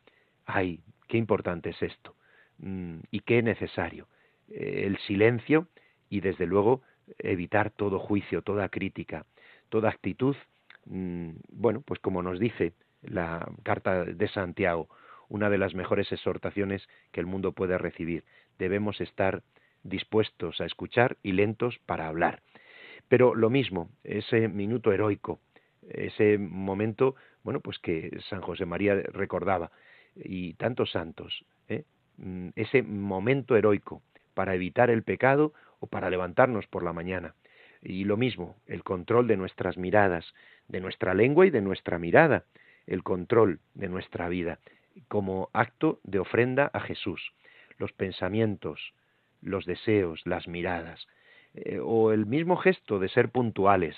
Ay, 0.45 0.79
qué 1.07 1.17
importante 1.17 1.71
es 1.71 1.81
esto 1.81 2.15
mm, 2.59 2.99
y 3.11 3.19
qué 3.21 3.43
necesario. 3.43 4.07
Eh, 4.49 4.83
el 4.85 4.97
silencio 4.99 5.67
y 6.09 6.21
desde 6.21 6.45
luego 6.45 6.81
evitar 7.19 7.69
todo 7.71 7.99
juicio, 7.99 8.41
toda 8.41 8.69
crítica, 8.69 9.25
toda 9.69 9.89
actitud, 9.89 10.35
bueno, 10.89 11.81
pues 11.81 11.99
como 11.99 12.23
nos 12.23 12.39
dice 12.39 12.73
la 13.01 13.49
carta 13.63 14.05
de 14.05 14.27
Santiago, 14.27 14.89
una 15.29 15.49
de 15.49 15.57
las 15.57 15.75
mejores 15.75 16.11
exhortaciones 16.11 16.87
que 17.11 17.19
el 17.19 17.25
mundo 17.25 17.51
puede 17.51 17.77
recibir. 17.77 18.23
Debemos 18.57 19.01
estar 19.01 19.43
dispuestos 19.83 20.61
a 20.61 20.65
escuchar 20.65 21.17
y 21.23 21.33
lentos 21.33 21.79
para 21.85 22.07
hablar. 22.07 22.41
Pero 23.07 23.35
lo 23.35 23.49
mismo, 23.49 23.89
ese 24.03 24.47
minuto 24.47 24.91
heroico, 24.91 25.39
ese 25.89 26.37
momento, 26.37 27.15
bueno, 27.43 27.61
pues 27.61 27.79
que 27.79 28.17
San 28.29 28.41
José 28.41 28.65
María 28.65 28.95
recordaba, 28.95 29.71
y 30.23 30.53
tantos 30.55 30.91
santos, 30.91 31.45
¿eh? 31.69 31.83
mm, 32.17 32.49
ese 32.55 32.81
momento 32.81 33.55
heroico 33.55 34.01
para 34.33 34.55
evitar 34.55 34.89
el 34.89 35.03
pecado 35.03 35.53
o 35.79 35.87
para 35.87 36.09
levantarnos 36.09 36.67
por 36.67 36.83
la 36.83 36.93
mañana. 36.93 37.35
Y 37.81 38.03
lo 38.05 38.17
mismo, 38.17 38.57
el 38.65 38.83
control 38.83 39.27
de 39.27 39.37
nuestras 39.37 39.77
miradas, 39.77 40.33
de 40.67 40.81
nuestra 40.81 41.13
lengua 41.13 41.45
y 41.45 41.49
de 41.49 41.61
nuestra 41.61 41.99
mirada, 41.99 42.45
el 42.85 43.03
control 43.03 43.59
de 43.73 43.89
nuestra 43.89 44.29
vida, 44.29 44.59
como 45.07 45.49
acto 45.53 45.99
de 46.03 46.19
ofrenda 46.19 46.69
a 46.73 46.79
Jesús. 46.79 47.33
Los 47.77 47.91
pensamientos, 47.93 48.93
los 49.41 49.65
deseos, 49.65 50.21
las 50.25 50.47
miradas, 50.47 51.07
eh, 51.53 51.79
o 51.83 52.11
el 52.11 52.25
mismo 52.25 52.57
gesto 52.57 52.99
de 52.99 53.09
ser 53.09 53.29
puntuales, 53.29 53.95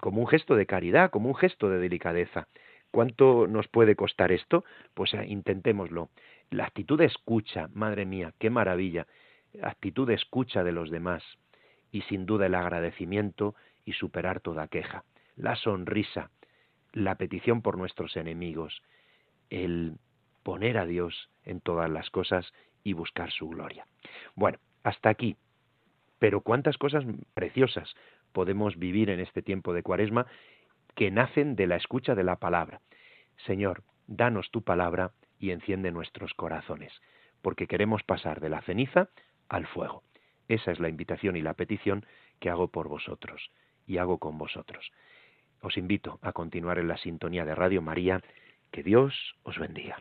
como 0.00 0.20
un 0.20 0.26
gesto 0.26 0.56
de 0.56 0.66
caridad, 0.66 1.10
como 1.10 1.28
un 1.28 1.34
gesto 1.34 1.68
de 1.68 1.78
delicadeza. 1.78 2.48
¿Cuánto 2.90 3.46
nos 3.46 3.68
puede 3.68 3.94
costar 3.94 4.32
esto? 4.32 4.64
Pues 4.94 5.12
eh, 5.14 5.26
intentémoslo. 5.26 6.08
La 6.50 6.64
actitud 6.64 6.98
de 6.98 7.06
escucha, 7.06 7.68
madre 7.74 8.06
mía, 8.06 8.32
qué 8.38 8.50
maravilla. 8.50 9.06
Actitud 9.62 10.06
de 10.06 10.14
escucha 10.14 10.64
de 10.64 10.72
los 10.72 10.90
demás. 10.90 11.22
Y 11.96 12.02
sin 12.02 12.26
duda 12.26 12.44
el 12.44 12.54
agradecimiento 12.54 13.54
y 13.86 13.94
superar 13.94 14.40
toda 14.40 14.68
queja. 14.68 15.04
La 15.34 15.56
sonrisa, 15.56 16.28
la 16.92 17.14
petición 17.14 17.62
por 17.62 17.78
nuestros 17.78 18.18
enemigos, 18.18 18.82
el 19.48 19.94
poner 20.42 20.76
a 20.76 20.84
Dios 20.84 21.30
en 21.42 21.62
todas 21.62 21.88
las 21.88 22.10
cosas 22.10 22.52
y 22.84 22.92
buscar 22.92 23.30
su 23.30 23.48
gloria. 23.48 23.86
Bueno, 24.34 24.58
hasta 24.82 25.08
aquí. 25.08 25.36
Pero 26.18 26.42
cuántas 26.42 26.76
cosas 26.76 27.02
preciosas 27.32 27.94
podemos 28.34 28.76
vivir 28.76 29.08
en 29.08 29.20
este 29.20 29.40
tiempo 29.40 29.72
de 29.72 29.82
cuaresma 29.82 30.26
que 30.96 31.10
nacen 31.10 31.56
de 31.56 31.66
la 31.66 31.76
escucha 31.76 32.14
de 32.14 32.24
la 32.24 32.36
palabra. 32.36 32.82
Señor, 33.46 33.84
danos 34.06 34.50
tu 34.50 34.60
palabra 34.60 35.12
y 35.38 35.50
enciende 35.50 35.92
nuestros 35.92 36.34
corazones, 36.34 36.92
porque 37.40 37.66
queremos 37.66 38.02
pasar 38.02 38.40
de 38.40 38.50
la 38.50 38.60
ceniza 38.60 39.08
al 39.48 39.66
fuego. 39.66 40.02
Esa 40.48 40.72
es 40.72 40.80
la 40.80 40.88
invitación 40.88 41.36
y 41.36 41.42
la 41.42 41.54
petición 41.54 42.06
que 42.40 42.50
hago 42.50 42.68
por 42.68 42.88
vosotros 42.88 43.50
y 43.86 43.98
hago 43.98 44.18
con 44.18 44.38
vosotros. 44.38 44.92
Os 45.60 45.76
invito 45.76 46.18
a 46.22 46.32
continuar 46.32 46.78
en 46.78 46.88
la 46.88 46.98
sintonía 46.98 47.44
de 47.44 47.54
Radio 47.54 47.82
María. 47.82 48.22
Que 48.70 48.82
Dios 48.82 49.36
os 49.44 49.58
bendiga. 49.58 49.98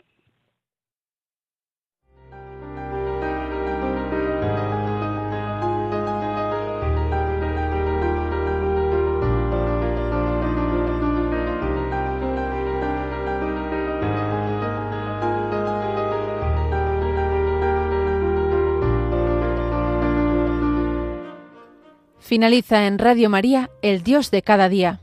Finaliza 22.25 22.87
en 22.87 22.97
Radio 22.97 23.29
María, 23.29 23.69
El 23.83 24.01
Dios 24.01 24.31
de 24.31 24.41
cada 24.41 24.67
día. 24.67 24.99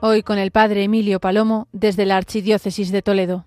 Hoy 0.00 0.22
con 0.22 0.38
el 0.38 0.50
Padre 0.50 0.84
Emilio 0.84 1.20
Palomo 1.20 1.68
desde 1.70 2.06
la 2.06 2.16
Archidiócesis 2.16 2.90
de 2.90 3.02
Toledo. 3.02 3.44